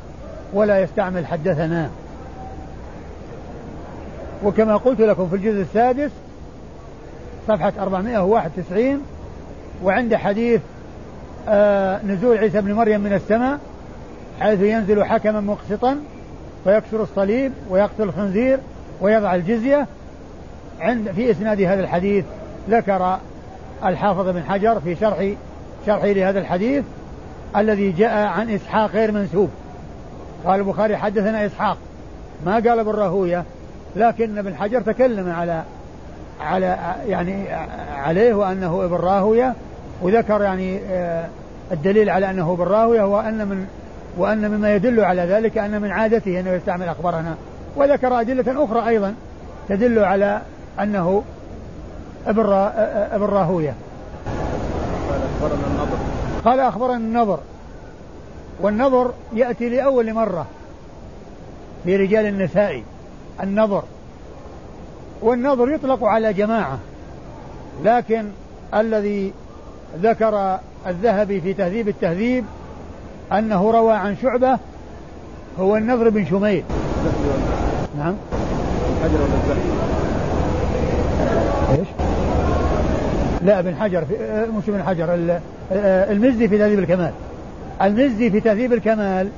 ولا 0.53 0.81
يستعمل 0.81 1.27
حدثنا. 1.27 1.91
وكما 4.45 4.77
قلت 4.77 5.01
لكم 5.01 5.29
في 5.29 5.37
الجزء 5.37 5.61
السادس 5.61 6.11
صفحة 7.49 7.73
491 7.81 9.03
وعند 9.85 10.15
حديث 10.15 10.61
آه 11.49 12.03
نزول 12.03 12.39
عيسى 12.39 12.61
بن 12.61 12.73
مريم 12.73 13.01
من 13.01 13.13
السماء 13.13 13.59
حيث 14.41 14.61
ينزل 14.61 15.05
حكما 15.05 15.41
مقسطا 15.41 15.99
فيكسر 16.65 17.03
الصليب 17.03 17.53
ويقتل 17.71 18.03
الخنزير 18.03 18.59
ويضع 19.01 19.35
الجزية. 19.35 19.87
عند 20.81 21.11
في 21.11 21.31
إسناد 21.31 21.61
هذا 21.61 21.81
الحديث 21.81 22.25
ذكر 22.71 23.19
الحافظ 23.85 24.29
بن 24.29 24.43
حجر 24.43 24.81
في 24.81 24.97
شرح 24.97 25.33
شرحه 25.87 26.07
لهذا 26.07 26.39
الحديث. 26.39 26.85
الذي 27.57 27.93
جاء 27.93 28.27
عن 28.27 28.51
إسحاق 28.51 28.91
غير 28.91 29.13
منسوب. 29.13 29.51
قال 30.47 30.61
البخاري 30.61 30.97
حدثنا 30.97 31.47
إسحاق. 31.47 31.77
ما 32.47 32.55
قال 32.55 32.85
بالراهوية 32.85 33.45
لكن 33.97 34.39
ابن 34.39 34.55
حجر 34.55 34.81
تكلم 34.81 35.31
على 35.31 35.63
على 36.41 36.79
يعني 37.09 37.49
عليه 37.97 38.35
وأنه 38.35 38.85
ابن 38.85 38.95
راهوية 38.95 39.55
وذكر 40.03 40.43
يعني 40.43 40.79
آه، 40.91 41.29
الدليل 41.73 42.11
على 42.11 42.31
أنه 42.31 42.53
ابن 42.53 42.63
راهوية 42.63 43.03
وأن 43.03 43.49
من 43.49 43.67
وأن 44.19 44.51
مما 44.51 44.75
يدل 44.75 45.01
على 45.01 45.23
ذلك 45.23 45.59
أن 45.59 45.81
من 45.83 45.91
عادته 45.91 46.41
أنه 46.41 46.51
يستعمل 46.51 46.89
أخبارنا. 46.89 47.35
وذكر 47.77 48.21
أدلة 48.21 48.65
أخرى 48.65 48.89
أيضا 48.89 49.15
تدل 49.69 49.99
على 49.99 50.41
أنه 50.81 51.23
ابن 52.27 52.53
ابن 53.13 53.25
راهوية 53.25 53.75
قال 55.11 55.21
أخبرنا 55.23 55.67
النضر 55.67 56.06
قال 56.47 56.61
أخبرنا 56.61 56.97
النضر 56.97 57.39
والنظر 58.61 59.13
يأتي 59.33 59.69
لأول 59.69 60.15
مرة 60.15 60.47
في 61.85 61.97
رجال 61.97 62.27
النساء 62.27 62.83
النظر. 63.43 63.83
والنظر 65.23 65.71
يطلق 65.71 66.05
على 66.05 66.33
جماعة 66.33 66.79
لكن 67.85 68.29
الذي 68.75 69.33
ذكر 70.03 70.59
الذهبي 70.87 71.41
في 71.41 71.55
تهذيب 71.55 71.89
التهذيب 71.89 72.45
أنه 73.33 73.71
روى 73.71 73.93
عن 73.93 74.17
شعبة 74.23 74.59
هو 75.59 75.77
النضر 75.77 76.09
بن 76.09 76.27
شميل 76.27 76.65
نعم. 77.99 78.15
حجر 79.03 79.19
إيش؟ 81.71 81.89
لا 83.43 83.59
ابن 83.59 83.77
حجر 83.77 84.05
في 84.05 84.47
مش 84.59 84.69
ابن 84.69 84.83
حجر 84.83 85.39
المزي 85.73 86.49
في 86.49 86.59
تهذيب 86.59 86.79
الكمال. 86.79 87.13
المزي 87.83 88.31
في 88.31 88.41
تهذيب 88.41 88.73
الكمال. 88.73 89.29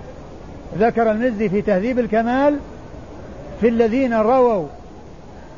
ذكر 0.79 1.11
المزي 1.11 1.49
في 1.49 1.63
تهذيب 1.63 1.99
الكمال 1.99 2.59
في 3.61 3.69
الذين 3.69 4.15
رووا 4.15 4.67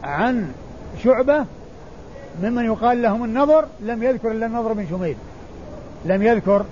عن 0.05 0.53
شعبة 1.05 1.45
ممن 2.43 2.65
يقال 2.65 3.03
لهم 3.03 3.25
النظر 3.25 3.65
لم 3.81 4.03
يذكر 4.03 4.31
إلا 4.31 4.47
النظر 4.47 4.73
بن 4.73 4.87
شميل. 4.91 5.17
لم 6.05 6.23
يذكر 6.23 6.65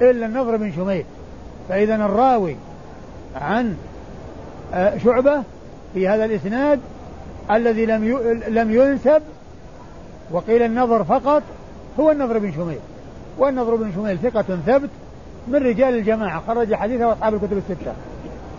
إلا 0.00 0.26
النظر 0.26 0.56
بن 0.56 0.72
شميل. 0.72 1.04
فإذا 1.68 1.94
الراوي 1.94 2.56
عن 3.36 3.76
آه، 4.74 4.98
شعبة 4.98 5.42
في 5.94 6.08
هذا 6.08 6.24
الإسناد 6.24 6.80
الذي 7.50 7.86
لم 7.86 8.18
لم 8.48 8.70
ينسب 8.70 9.22
وقيل 10.30 10.62
النظر 10.62 11.04
فقط 11.04 11.42
هو 12.00 12.10
النظر 12.10 12.38
بن 12.38 12.52
شميل. 12.52 12.78
والنظر 13.38 13.74
بن 13.76 13.92
شميل 13.94 14.18
ثقة 14.18 14.58
ثبت 14.66 14.90
من 15.48 15.56
رجال 15.56 15.94
الجماعة 15.94 16.42
خرج 16.46 16.74
حديثه 16.74 17.12
أصحاب 17.12 17.34
الكتب 17.34 17.56
الستة. 17.56 17.92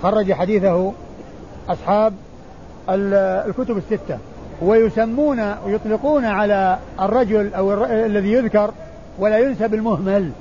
خرج 0.04 0.34
حديثه 0.34 0.92
أصحاب 1.70 2.14
الكتب 2.90 3.78
الستة. 3.78 4.18
ويسمون 4.62 5.54
ويطلقون 5.66 6.26
على 6.26 6.78
الرجل 7.02 7.54
أو. 7.54 7.86
الذي 7.86 8.32
يذكر 8.32 8.72
ولا 9.20 9.38
ينسب 9.38 9.74
المهمل 9.74 10.32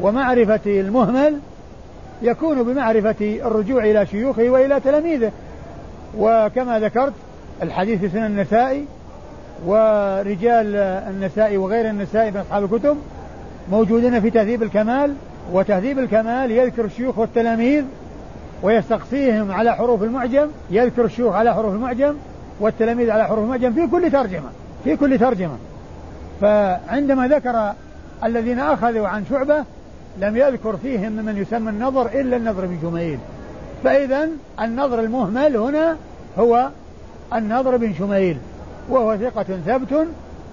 ومعرفة 0.00 0.60
المهمل 0.66 1.38
يكون 2.22 2.62
بمعرفة 2.62 3.40
الرجوع 3.46 3.84
إلى 3.84 4.06
شيوخه 4.06 4.50
وإلى 4.50 4.80
تلاميذه. 4.80 5.32
وكما 6.18 6.80
ذكرت 6.80 7.12
الحديث 7.62 8.00
في 8.00 8.08
سنن 8.08 8.26
النسائي 8.26 8.84
ورجال 9.66 10.76
النسائي 11.10 11.56
وغير 11.56 11.90
النسائي 11.90 12.30
من 12.30 12.36
أصحاب 12.36 12.64
الكتب 12.64 12.96
موجودين 13.70 14.20
في 14.20 14.30
تهذيب 14.30 14.62
الكمال 14.62 15.14
وتهذيب 15.52 15.98
الكمال 15.98 16.50
يذكر 16.50 16.84
الشيوخ 16.84 17.18
والتلاميذ 17.18 17.84
ويستقصيهم 18.62 19.52
على 19.52 19.74
حروف 19.74 20.02
المعجم 20.02 20.46
يذكر 20.70 21.04
الشيوخ 21.04 21.34
على 21.34 21.54
حروف 21.54 21.74
المعجم 21.74 22.14
والتلاميذ 22.60 23.10
على 23.10 23.26
حروف 23.26 23.44
المعجم 23.44 23.72
في 23.72 23.86
كل 23.86 24.10
ترجمة 24.10 24.48
في 24.84 24.96
كل 24.96 25.18
ترجمة. 25.18 25.56
فعندما 26.40 27.28
ذكر 27.28 27.72
الذين 28.24 28.58
أخذوا 28.58 29.08
عن 29.08 29.24
شعبة 29.30 29.64
لم 30.20 30.36
يذكر 30.36 30.76
فيهم 30.76 31.12
من 31.12 31.36
يسمى 31.36 31.70
النظر 31.70 32.06
إلا 32.06 32.36
النظر 32.36 32.66
بن 32.66 32.78
جميل. 32.82 33.18
فإذا 33.84 34.28
النظر 34.60 35.00
المهمل 35.00 35.56
هنا 35.56 35.96
هو 36.38 36.68
النظر 37.34 37.76
بن 37.76 37.94
شميل 37.94 38.36
وهو 38.88 39.16
ثقة 39.16 39.42
ثبت 39.66 40.06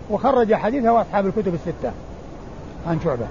وخرج 0.10 0.54
حديثه 0.54 1.02
أصحاب 1.02 1.26
الكتب 1.26 1.54
الستة. 1.54 1.92
عن 2.88 3.00
شعبة. 3.04 3.26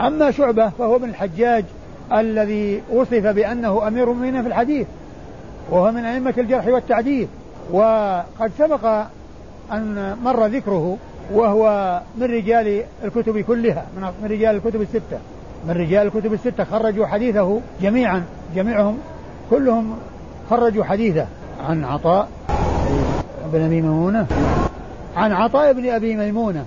أما 0.00 0.30
شعبة 0.30 0.68
فهو 0.68 0.96
ابن 0.96 1.08
الحجاج 1.08 1.64
الذي 2.12 2.82
وصف 2.92 3.26
بأنه 3.26 3.88
أمير 3.88 4.10
المؤمنين 4.10 4.42
في 4.42 4.48
الحديث 4.48 4.86
وهو 5.70 5.92
من 5.92 6.04
أئمة 6.04 6.34
الجرح 6.38 6.66
والتعديل. 6.66 7.28
وقد 7.72 8.52
سبق 8.58 9.04
أن 9.72 10.16
مر 10.24 10.46
ذكره 10.46 10.96
وهو 11.32 12.00
من 12.18 12.26
رجال 12.26 12.82
الكتب 13.04 13.38
كلها 13.38 13.86
من 13.96 14.28
رجال 14.30 14.56
الكتب 14.56 14.82
الستة. 14.82 15.18
من 15.68 15.70
رجال 15.70 16.06
الكتب 16.06 16.32
الستة 16.32 16.64
خرجوا 16.64 17.06
حديثه 17.06 17.60
جميعا 17.82 18.22
جميعهم 18.54 18.98
كلهم 19.50 19.96
خرجوا 20.50 20.84
حديثه 20.84 21.26
عن 21.68 21.84
عطاء 21.84 22.28
بن 23.52 23.62
أبي 23.62 23.80
ميمونة 23.80 24.26
عن 25.16 25.32
عطاء 25.32 25.72
بن 25.72 25.88
أبي 25.88 26.16
ميمونة. 26.16 26.64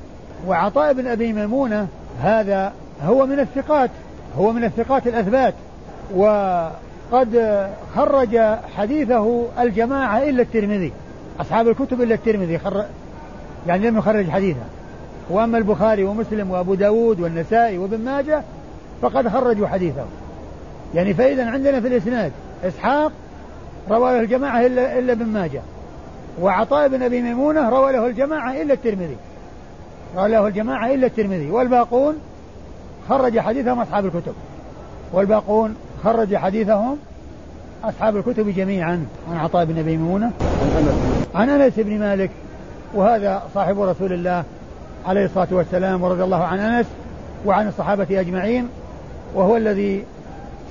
وعطاء 0.48 0.94
بن 0.94 1.08
أبي 1.08 1.34
ميمونة 1.34 1.88
هذا 2.22 2.74
هو 3.04 3.26
من 3.26 3.40
الثقات 3.40 3.90
هو 4.38 4.52
من 4.52 4.64
الثقات 4.64 5.08
الأثبات. 5.08 5.54
وقد 6.16 7.70
خرج 7.96 8.38
حديثه 8.78 9.46
الجماعة 9.60 10.24
إلا 10.24 10.42
الترمذي 10.42 10.92
أصحاب 11.40 11.68
الكتب 11.68 12.02
إلا 12.02 12.16
الترمذي 12.16 12.58
خر... 12.58 12.86
يعني 13.68 13.90
لم 13.90 13.98
يخرج 13.98 14.30
حديثه. 14.30 14.64
وأما 15.30 15.58
البخاري 15.58 16.04
ومسلم 16.04 16.52
وأبو 16.52 16.74
داود 16.74 17.20
والنسائي 17.20 17.78
وابن 17.78 17.98
ماجه 17.98 18.44
فقد 19.02 19.28
خرجوا 19.28 19.68
حديثه. 19.68 20.06
يعني 20.96 21.14
فإذا 21.14 21.46
عندنا 21.46 21.82
في 21.82 21.88
الإسناد 21.88 22.32
إسحاق 22.64 23.12
روى 23.90 24.12
له 24.12 24.20
الجماعة 24.20 24.66
إلا 24.66 25.00
إلا 25.00 25.14
ابن 25.14 25.26
ماجه 25.26 25.62
وعطاء 26.42 26.88
بن 26.88 27.04
أبي 27.04 27.22
ميمونة 27.22 27.70
روى 27.70 27.92
له 27.92 28.08
الجماعة 28.08 28.62
إلا 28.62 28.74
الترمذي. 28.74 29.18
روى 30.18 30.30
له 30.30 30.48
الجماعة 30.48 30.94
إلا 30.94 31.08
الترمذي. 31.08 31.52
والباقون 31.52 32.16
خرج 33.10 33.40
حديثهم 33.40 33.80
أصحاب 33.80 34.06
الكتب. 34.06 34.34
والباقون 35.14 35.76
خرج 36.04 36.36
حديثهم 36.36 36.98
أصحاب 37.84 38.18
الكتب 38.18 38.50
جميعا. 38.50 39.06
عن 39.32 39.38
عطاء 39.38 39.66
بن 39.66 39.80
أبي 39.80 39.98
ميمونة. 39.98 40.32
عن 41.36 41.50
أنس 41.50 41.74
بن 41.78 42.00
مالك. 42.00 42.30
وهذا 42.94 43.44
صاحب 43.54 43.82
رسول 43.82 44.14
الله 44.14 44.44
عليه 45.06 45.26
الصلاة 45.26 45.48
والسلام 45.52 46.04
ورضي 46.04 46.24
الله 46.24 46.44
عن 46.44 46.60
أنس 46.60 46.86
وعن 47.46 47.68
الصحابة 47.68 48.20
أجمعين. 48.20 48.68
وهو 49.36 49.58
الذي 49.58 50.04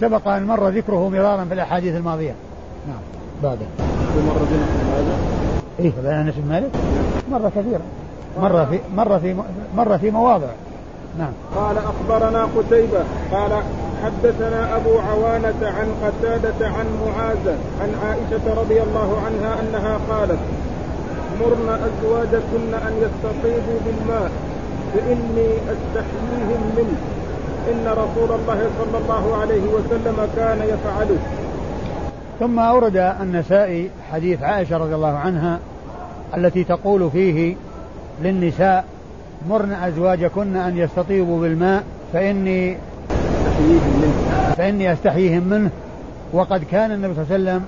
سبق 0.01 0.29
أن 0.29 0.47
مر 0.47 0.69
ذكره 0.69 1.09
مرارا 1.09 1.45
في 1.45 1.55
الأحاديث 1.55 1.97
الماضية. 1.97 2.35
نعم. 2.89 3.01
بعده. 3.43 3.67
مر 4.27 4.47
بنا 4.51 4.67
إيه 5.79 5.93
بين 6.03 6.13
أنس 6.13 6.35
بن 6.37 6.49
مالك. 6.49 6.71
مرة 7.31 7.53
كثيرة. 7.57 7.81
مرة 8.43 8.65
في 8.65 8.79
مرة 8.97 9.19
في 9.19 9.37
مرة 9.77 9.97
في 9.97 10.11
مواضع. 10.11 10.49
نعم. 11.19 11.33
قال 11.57 11.77
أخبرنا 11.79 12.49
قتيبة 12.57 13.03
قال 13.33 13.63
حدثنا 14.05 14.77
أبو 14.77 14.99
عوانة 14.99 15.61
عن 15.63 15.89
قتادة 16.05 16.69
عن 16.69 16.87
معاذ 17.07 17.57
عن 17.81 17.95
عائشة 18.05 18.61
رضي 18.61 18.83
الله 18.83 19.19
عنها 19.27 19.61
أنها 19.61 19.99
قالت 20.11 20.39
مرن 21.41 21.69
أزواجكن 21.69 22.75
أن 22.75 22.93
يستطيبوا 22.97 23.79
بالماء 23.87 24.31
فإني 24.95 25.49
أستحييهم 25.73 26.73
منه. 26.77 26.99
إن 27.71 27.87
رسول 27.87 28.41
الله 28.41 28.71
صلى 28.79 28.99
الله 29.03 29.37
عليه 29.41 29.63
وسلم 29.63 30.29
كان 30.37 30.59
يفعله. 30.59 31.19
ثم 32.41 32.59
أورد 32.59 32.97
النسائي 32.97 33.91
حديث 34.13 34.43
عائشة 34.43 34.77
رضي 34.77 34.95
الله 34.95 35.17
عنها 35.19 35.59
التي 36.37 36.65
تقول 36.65 37.11
فيه 37.11 37.57
للنساء 38.23 38.85
مرن 39.49 39.73
أزواجكن 39.73 40.57
أن 40.57 40.79
يستطيبوا 40.79 41.41
بالماء 41.41 41.85
فإني 42.13 42.77
أستحييهم 43.47 44.01
منه 44.03 44.55
فإني 44.57 44.93
أستحييهم 44.93 45.43
منه. 45.43 45.71
وقد 46.33 46.65
كان 46.71 46.93
النبي 46.93 47.15
صلى 47.15 47.23
الله 47.23 47.35
عليه 47.35 47.43
وسلم 47.45 47.65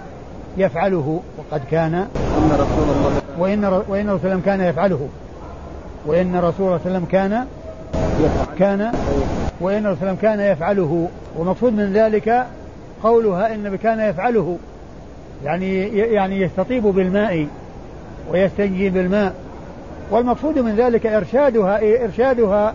يفعله 0.56 1.20
وقد 1.38 1.60
كان. 1.70 1.94
إن 1.94 2.50
رسول 2.52 2.96
الله 2.96 3.20
وإن 3.38 3.64
وإن 3.88 4.10
رسول 4.10 4.30
الله 4.30 4.42
كان 4.44 4.60
يفعله. 4.60 5.08
وإن 6.06 6.36
رسول 6.36 6.40
الله 6.40 6.52
صلى 6.54 6.66
الله 6.66 6.80
عليه 6.84 6.90
وسلم 6.90 7.04
كان 7.04 7.46
كان 8.58 8.92
وإن 9.60 9.86
رسول 9.86 10.08
الله 10.08 10.20
كان 10.22 10.40
يفعله. 10.40 11.08
ومقصود 11.38 11.72
من 11.72 11.92
ذلك 11.92 12.46
قولها 13.02 13.54
إن 13.54 13.76
كان 13.76 14.00
يفعله. 14.00 14.58
يعني 15.44 15.98
يعني 15.98 16.40
يستطيب 16.40 16.82
بالماء 16.82 17.46
ويستنجي 18.32 18.90
بالماء. 18.90 19.34
والمقصود 20.12 20.58
من 20.58 20.76
ذلك 20.76 21.06
إرشادها 21.06 22.04
إرشادها 22.04 22.74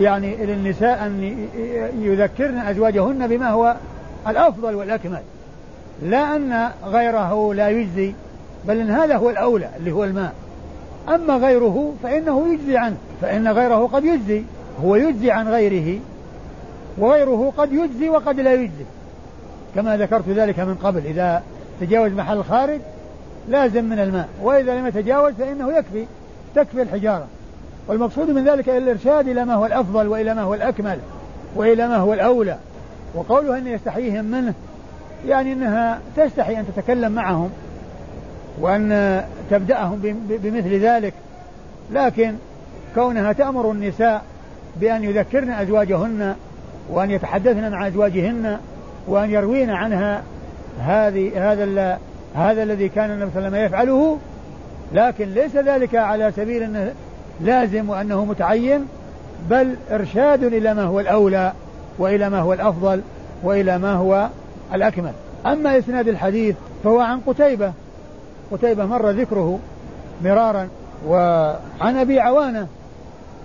يعني 0.00 0.36
للنساء 0.36 1.06
أن 1.06 1.48
يذكرن 2.00 2.58
أزواجهن 2.58 3.26
بما 3.26 3.50
هو 3.50 3.76
الأفضل 4.28 4.74
والأكمل. 4.74 5.20
لا 6.02 6.36
أن 6.36 6.70
غيره 6.84 7.54
لا 7.54 7.68
يجزي 7.68 8.14
بل 8.68 8.80
إن 8.80 8.90
هذا 8.90 9.16
هو 9.16 9.30
الأولى 9.30 9.68
اللي 9.76 9.92
هو 9.92 10.04
الماء. 10.04 10.32
أما 11.08 11.36
غيره 11.36 11.94
فإنه 12.02 12.52
يجزي 12.52 12.76
عنه 12.76 12.96
فإن 13.22 13.48
غيره 13.48 13.86
قد 13.92 14.04
يجزي 14.04 14.42
هو 14.84 14.96
يجزي 14.96 15.30
عن 15.30 15.48
غيره 15.48 16.00
وغيره 16.98 17.52
قد 17.56 17.72
يجزي 17.72 18.08
وقد 18.08 18.40
لا 18.40 18.54
يجزي. 18.54 18.84
كما 19.74 19.96
ذكرت 19.96 20.28
ذلك 20.28 20.58
من 20.58 20.74
قبل 20.74 21.06
إذا 21.06 21.42
تجاوز 21.80 22.12
محل 22.12 22.36
الخارج 22.36 22.80
لازم 23.48 23.84
من 23.84 23.98
الماء 23.98 24.28
وإذا 24.42 24.78
لم 24.78 24.86
يتجاوز 24.86 25.32
فإنه 25.34 25.72
يكفي. 25.72 26.06
تكفي 26.54 26.82
الحجارة. 26.82 27.26
والمقصود 27.88 28.30
من 28.30 28.44
ذلك 28.44 28.68
الإرشاد 28.68 29.28
إلى 29.28 29.44
ما 29.44 29.54
هو 29.54 29.66
الأفضل 29.66 30.08
وإلى 30.08 30.34
ما 30.34 30.42
هو 30.42 30.54
الأكمل 30.54 30.98
وإلى 31.56 31.88
ما 31.88 31.96
هو 31.96 32.14
الأولى. 32.14 32.56
وقوله 33.14 33.58
أن 33.58 33.66
يستحييهم 33.66 34.24
منه 34.24 34.54
يعني 35.26 35.52
أنها 35.52 35.98
تستحي 36.16 36.60
أن 36.60 36.66
تتكلم 36.76 37.12
معهم 37.12 37.50
وأن 38.60 39.22
تبدأهم 39.50 39.98
بمثل 40.28 40.80
ذلك. 40.80 41.14
لكن 41.92 42.34
كونها 42.94 43.32
تأمر 43.32 43.70
النساء 43.70 44.22
بأن 44.80 45.04
يذكرن 45.04 45.50
أزواجهن 45.50 46.34
وأن 46.90 47.10
يتحدثن 47.10 47.70
مع 47.70 47.86
أزواجهن 47.86 48.58
وأن 49.06 49.30
يروين 49.30 49.70
عنها 49.70 50.22
هذه 50.80 51.52
هذا 51.52 51.98
هذا 52.34 52.62
الذي 52.62 52.88
كان 52.88 53.10
النبي 53.10 53.30
صلى 53.34 53.46
الله 53.46 53.58
عليه 53.58 53.66
وسلم 53.66 53.66
يفعله 53.66 54.18
لكن 54.94 55.28
ليس 55.28 55.56
ذلك 55.56 55.94
على 55.94 56.32
سبيل 56.36 56.62
أنه 56.62 56.92
لازم 57.40 57.90
وأنه 57.90 58.24
متعين 58.24 58.86
بل 59.50 59.76
إرشاد 59.90 60.44
إلى 60.44 60.74
ما 60.74 60.82
هو 60.82 61.00
الأولى 61.00 61.52
وإلى 61.98 62.30
ما 62.30 62.40
هو 62.40 62.52
الأفضل 62.52 63.00
وإلى 63.42 63.78
ما 63.78 63.92
هو 63.92 64.28
الأكمل. 64.74 65.12
أما 65.46 65.78
إسناد 65.78 66.08
الحديث 66.08 66.56
فهو 66.84 67.00
عن 67.00 67.20
قتيبة 67.20 67.72
قتيبة 68.52 68.86
مر 68.86 69.10
ذكره 69.10 69.58
مرارا 70.24 70.68
وعن 71.08 71.96
أبي 71.96 72.20
عوانة 72.20 72.66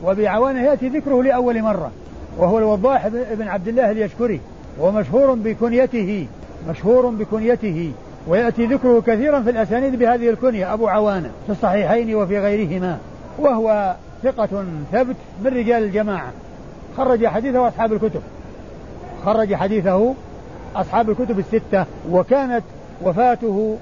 وأبي 0.04 0.28
عوانة 0.28 0.62
يأتي 0.62 0.90
ذكره 0.90 1.24
لأول 1.24 1.62
مرة 1.62 1.92
وهو 2.38 2.58
الوضاح 2.58 3.08
بن 3.08 3.48
عبد 3.48 3.68
الله 3.68 3.92
اليشكري 3.92 4.42
ومشهور 4.80 5.34
بكنيته 5.34 6.28
مشهور 6.70 7.10
بكنيته 7.10 7.92
ويأتي 8.28 8.66
ذكره 8.66 9.04
كثيرا 9.08 9.42
في 9.42 9.50
الأسانيد 9.50 10.00
بهذه 10.00 10.30
الكنية 10.30 10.74
أبو 10.74 10.88
عوانة 10.88 11.32
في 11.46 11.52
الصحيحين 11.52 12.16
وفي 12.16 12.40
غيرهما 12.40 12.98
وهو 13.40 13.96
ثقة 14.24 14.66
ثبت 14.92 15.16
من 15.44 15.48
رجال 15.48 15.84
الجماعة. 15.84 16.32
خرج 16.98 17.28
حديثه 17.28 17.68
أصحاب 17.68 17.94
الكتب. 17.94 18.22
خرج 19.26 19.56
حديثه 19.56 20.14
أصحاب 20.76 21.10
الكتب 21.10 21.40
الستة 21.40 21.86
وكانت 22.12 22.64
وفاته 23.02 23.78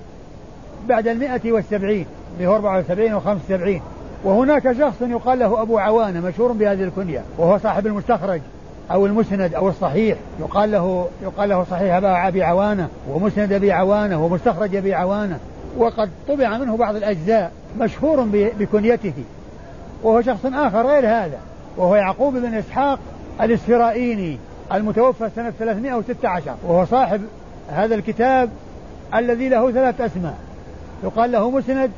بعد 0.87 1.07
المئة 1.07 1.51
والسبعين 1.51 2.05
اللي 2.37 2.47
هو 2.47 2.55
74 2.55 3.13
و 3.13 3.19
75 3.19 3.81
وهناك 4.23 4.71
شخص 4.71 5.01
يقال 5.01 5.39
له 5.39 5.61
أبو 5.61 5.77
عوانة 5.79 6.19
مشهور 6.19 6.51
بهذه 6.51 6.83
الكنية 6.83 7.21
وهو 7.37 7.57
صاحب 7.57 7.87
المستخرج. 7.87 8.41
أو 8.91 9.05
المسند 9.05 9.53
أو 9.53 9.69
الصحيح. 9.69 10.17
يقال 10.39 10.71
له 10.71 11.07
يقال 11.23 11.49
له 11.49 11.63
صحيح 11.63 11.95
أبي 12.03 12.43
عوانة 12.43 12.89
ومسند 13.09 13.53
أبي 13.53 13.71
عوانة 13.71 14.25
ومستخرج 14.25 14.75
أبي 14.75 14.93
عوانة. 14.93 15.39
وقد 15.77 16.09
طبع 16.27 16.57
منه 16.57 16.77
بعض 16.77 16.95
الأجزاء 16.95 17.51
مشهور 17.79 18.27
بكنيته. 18.59 19.13
وهو 20.03 20.21
شخص 20.21 20.45
آخر 20.45 20.87
غير 20.87 21.07
هذا 21.07 21.37
وهو 21.77 21.95
يعقوب 21.95 22.33
بن 22.33 22.53
إسحاق 22.53 22.99
الإسفرائيني 23.41 24.37
المتوفى 24.73 25.29
سنة 25.35 25.53
316 25.59 26.55
وهو 26.67 26.85
صاحب 26.85 27.21
هذا 27.69 27.95
الكتاب 27.95 28.49
الذي 29.15 29.49
له 29.49 29.71
ثلاث 29.71 30.01
أسماء. 30.01 30.37
يقال 31.03 31.31
له 31.31 31.49
مسند 31.51 31.91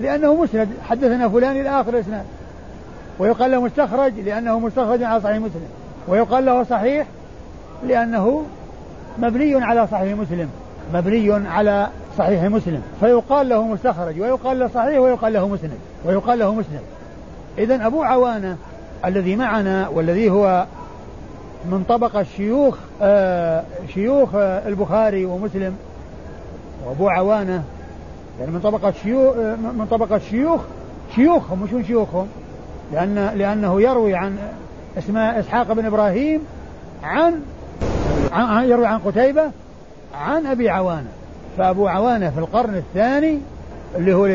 لأنه 0.00 0.34
مسند. 0.34 0.68
حدثنا 0.88 1.28
فلان 1.28 1.60
إلى 1.60 1.80
آخر 1.80 1.94
الإسناد 1.94 2.24
ويقال 3.18 3.50
له 3.50 3.60
مستخرج 3.60 4.20
لأنه 4.20 4.58
مستخرج 4.58 5.02
على 5.02 5.20
صحيح 5.20 5.36
مسلم. 5.36 5.68
ويقال 6.08 6.46
له 6.46 6.62
صحيح 6.62 7.06
لأنه 7.86 8.44
مبني 9.18 9.64
على 9.64 9.86
صحيح 9.86 10.16
مسلم 10.18 10.48
مبني 10.94 11.48
على 11.48 11.88
صحيح 12.18 12.44
مسلم. 12.44 12.82
فيقال 13.00 13.48
له 13.48 13.64
مستخرج 13.64 14.20
ويقال 14.20 14.58
له 14.58 14.68
صحيح 14.74 14.98
ويقال 14.98 15.32
له 15.32 15.48
مسند 15.48 15.78
ويقال 16.04 16.38
له 16.38 16.54
مسند. 16.54 16.80
إذا 17.58 17.86
أبو 17.86 18.02
عوانة 18.02 18.56
الذي 19.04 19.36
معنا 19.36 19.88
والذي 19.88 20.30
هو 20.30 20.66
من 21.64 21.84
طبقة 21.88 22.22
شيوخ 22.22 22.78
آه 23.02 23.62
شيوخ 23.94 24.34
آه 24.34 24.68
البخاري 24.68 25.24
ومسلم 25.24 25.76
وأبو 26.86 27.08
عوانة 27.08 27.62
يعني 28.40 28.52
من 28.52 28.60
طبقة 28.60 28.92
شيوخ 29.02 29.36
آه 29.36 29.56
من 29.56 29.86
طبقة 29.90 30.18
شيوخ 30.18 30.60
شيوخهم 31.14 31.62
مش 31.62 31.72
من 31.72 31.84
شيوخهم 31.84 32.28
لأن 32.92 33.32
لأنه 33.36 33.82
يروي 33.82 34.14
عن 34.14 34.36
اسمه 34.98 35.40
إسحاق 35.40 35.72
بن 35.72 35.86
إبراهيم 35.86 36.40
عن, 37.04 37.40
يروي 38.64 38.86
عن 38.86 38.98
قتيبة 38.98 39.50
عن 40.14 40.46
أبي 40.46 40.70
عوانة. 40.70 41.08
فأبو 41.58 41.88
عوانة 41.88 42.30
في 42.30 42.38
القرن 42.38 42.74
الثاني 42.74 43.38
اللي 43.96 44.14
هو 44.14 44.26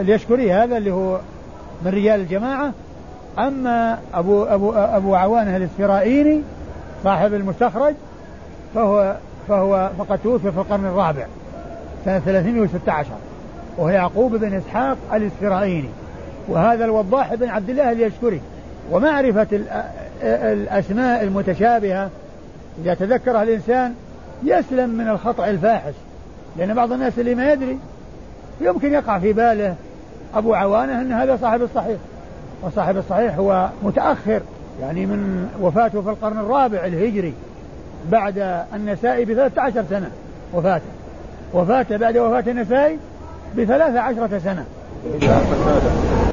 اليشكري 0.00 0.52
هذا 0.52 0.76
اللي 0.76 0.90
هو 0.90 1.20
من 1.84 1.90
رجال 1.90 2.20
الجماعة. 2.20 2.72
أما 3.38 3.98
أبو 4.14 4.44
أبو 4.44 4.72
أبو 4.72 5.14
عوانة 5.14 5.56
الإسفرائيني 5.56 6.42
صاحب 7.04 7.34
المستخرج 7.34 7.94
فهو 8.74 9.16
فهو 9.48 9.90
فقد 9.98 10.18
توفي 10.24 10.52
في 10.52 10.58
القرن 10.58 10.84
الرابع 10.84 11.26
سنة 12.04 12.18
316 12.18 13.10
وهو 13.78 13.88
يعقوب 13.88 14.34
بن 14.34 14.54
إسحاق 14.54 14.96
الإسفرائيني 15.14 15.88
وهذا 16.48 16.84
الوضاح 16.84 17.34
بن 17.34 17.48
عبد 17.48 17.70
الله 17.70 17.92
اليشكري. 17.92 18.40
ومعرفة 18.90 19.46
الأسماء 20.22 21.22
المتشابهة. 21.22 22.10
إذا 22.82 22.94
تذكرها 22.94 23.42
الإنسان 23.42 23.94
يسلم 24.44 24.90
من 24.90 25.08
الخطأ 25.08 25.50
الفاحش 25.50 25.94
لأن 26.56 26.74
بعض 26.74 26.92
الناس 26.92 27.18
اللي 27.18 27.34
ما 27.34 27.52
يدري 27.52 27.78
يمكن 28.60 28.92
يقع 28.92 29.18
في 29.18 29.32
باله 29.32 29.74
أبو 30.34 30.54
عوانة 30.54 31.00
أن 31.00 31.12
هذا 31.12 31.36
صاحب 31.36 31.62
الصحيح. 31.62 31.96
وصاحب 32.62 32.96
الصحيح 32.96 33.38
هو 33.38 33.68
متأخر 33.82 34.40
يعني 34.80 35.06
من 35.06 35.48
وفاته 35.60 36.02
في 36.02 36.08
القرن 36.08 36.38
الرابع 36.38 36.84
الهجري 36.84 37.34
بعد 38.10 38.64
النسائي 38.74 39.24
بثلاثة 39.24 39.62
عشر 39.62 39.84
سنة 39.90 40.10
وفاته. 40.54 40.84
وفاته 41.54 41.96
بعد 41.96 42.16
وفاة 42.16 42.50
النسائي 42.50 42.98
بثلاثة 43.58 44.00
عشرة 44.00 44.38
سنة. 44.38 44.64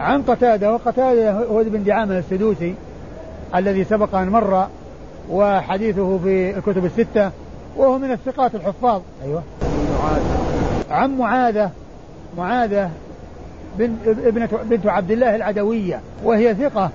عن 0.04 0.22
قتادة 0.22 0.74
وقتادة 0.74 1.32
هو 1.32 1.62
ابن 1.62 1.84
دعامة 1.84 2.18
السدوسي 2.18 2.76
الذي 3.56 3.84
سبق 3.84 4.16
أن 4.16 4.30
مر 4.30 4.68
وحديثه 5.30 6.18
في 6.18 6.58
الكتب 6.58 6.86
الستة 6.86 7.32
وهو 7.78 7.98
من 7.98 8.12
الثقات 8.12 8.56
الحفاظ. 8.56 9.02
أيوة. 9.26 9.44
عن 10.92 11.18
معاذة 11.18 11.72
معاذة 12.38 12.90
بنت, 13.80 14.10
بنت 14.64 14.88
عبد 14.88 15.12
الله 15.12 15.36
العدوية 15.36 16.00
وهي 16.24 16.56
ثقة. 16.56 16.90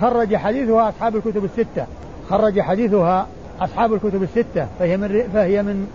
خرج 0.00 0.36
حديثها 0.36 0.88
أصحاب 0.88 1.16
الكتب 1.16 1.44
الستة. 1.44 1.86
خرج 2.30 2.60
حديثها 2.60 3.26
أصحاب 3.60 3.94
الكتب 3.94 4.22
الستة. 4.22 4.66
فهي 4.78 4.96
من 4.96 5.28
فهي 5.34 5.62
من 5.62 5.86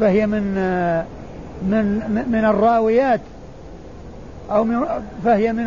فهي 0.00 0.26
من 0.26 0.42
من 1.62 2.02
من 2.28 2.44
الراويات. 2.44 3.20
أو 4.50 4.64
من 4.64 4.86
فهي 5.24 5.52
من 5.52 5.64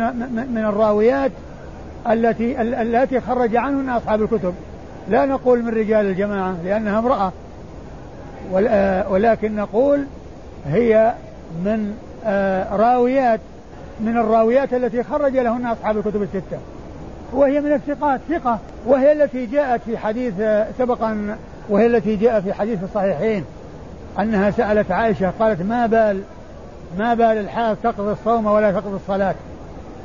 من 0.50 0.64
الراويات 0.64 1.30
التي 2.10 2.62
التي 2.62 3.20
خرج 3.20 3.56
عنهن 3.56 3.88
أصحاب 3.88 4.22
الكتب. 4.22 4.54
لا 5.08 5.26
نقول 5.26 5.62
من 5.62 5.68
رجال 5.68 6.06
الجماعة 6.06 6.56
لأنها 6.64 6.98
امرأة. 6.98 7.32
ولكن 9.10 9.56
نقول 9.56 10.04
هي 10.66 11.14
من 11.64 11.94
آه، 12.26 12.76
راويات 12.76 13.40
من 14.00 14.16
الراويات 14.16 14.74
التي 14.74 15.02
خرج 15.02 15.36
لهن 15.36 15.66
أصحاب 15.66 15.96
الكتب 15.96 16.22
الستة. 16.22 16.58
وهي 17.32 17.60
من 17.60 17.72
الثقات 17.72 18.20
ثقة. 18.28 18.58
وهي 18.86 19.12
التي 19.12 19.46
جاءت 19.46 19.80
في 19.86 19.98
حديث 19.98 20.34
سبقا 20.78 21.36
وهي 21.68 21.86
التي 21.86 22.16
جاء 22.16 22.40
في 22.40 22.52
حديث 22.52 22.84
الصحيحين 22.84 23.44
أنها 24.18 24.50
سألت 24.50 24.90
عائشة 24.90 25.32
قالت 25.38 25.62
ما 25.62 25.86
بال 25.86 26.22
ما 26.98 27.14
بال 27.14 27.24
الحال 27.38 27.82
تقضي 27.82 28.12
الصوم 28.12 28.46
ولا 28.46 28.72
تقضي 28.72 28.96
الصلاة؟ 28.96 29.34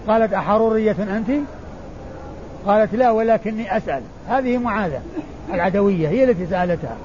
قالت 0.07 0.33
أحرورية 0.33 0.95
أنت؟ 0.99 1.31
قالت 2.65 2.95
لا 2.95 3.11
ولكني 3.11 3.77
أسأل. 3.77 4.01
هذه 4.29 4.57
معاذة 4.57 5.01
العدوية 5.53 6.07
هي 6.07 6.23
التي 6.23 6.45
سألتها. 6.45 6.95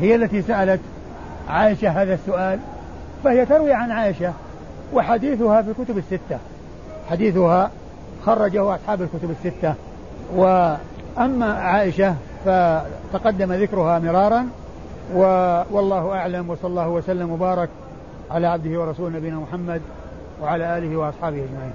هي 0.00 0.14
التي 0.14 0.42
سألت 0.42 0.80
عائشة 1.48 2.02
هذا 2.02 2.14
السؤال 2.14 2.58
فهي 3.24 3.46
تروي 3.46 3.72
عن 3.72 3.90
عائشة 3.90 4.32
وحديثها 4.92 5.62
في 5.62 5.70
الكتب 5.70 5.98
الستة. 5.98 6.38
حديثها 7.10 7.70
خرجه 8.26 8.74
أصحاب 8.74 9.02
الكتب 9.02 9.30
الستة. 9.30 9.74
وأما 10.36 11.52
عائشة 11.52 12.14
فتقدم 12.44 13.52
ذكرها 13.52 13.98
مرارا 13.98 14.48
والله 15.70 16.12
أعلم 16.12 16.50
وصلى 16.50 16.70
الله 16.70 16.88
وسلم 16.88 17.30
وبارك 17.30 17.68
على 18.30 18.46
عبده 18.46 18.80
ورسوله 18.80 19.18
نبينا 19.18 19.36
محمد 19.36 19.82
وعلى 20.40 20.78
آله 20.78 20.96
وأصحابه 20.96 21.44
أجمعين. 21.44 21.72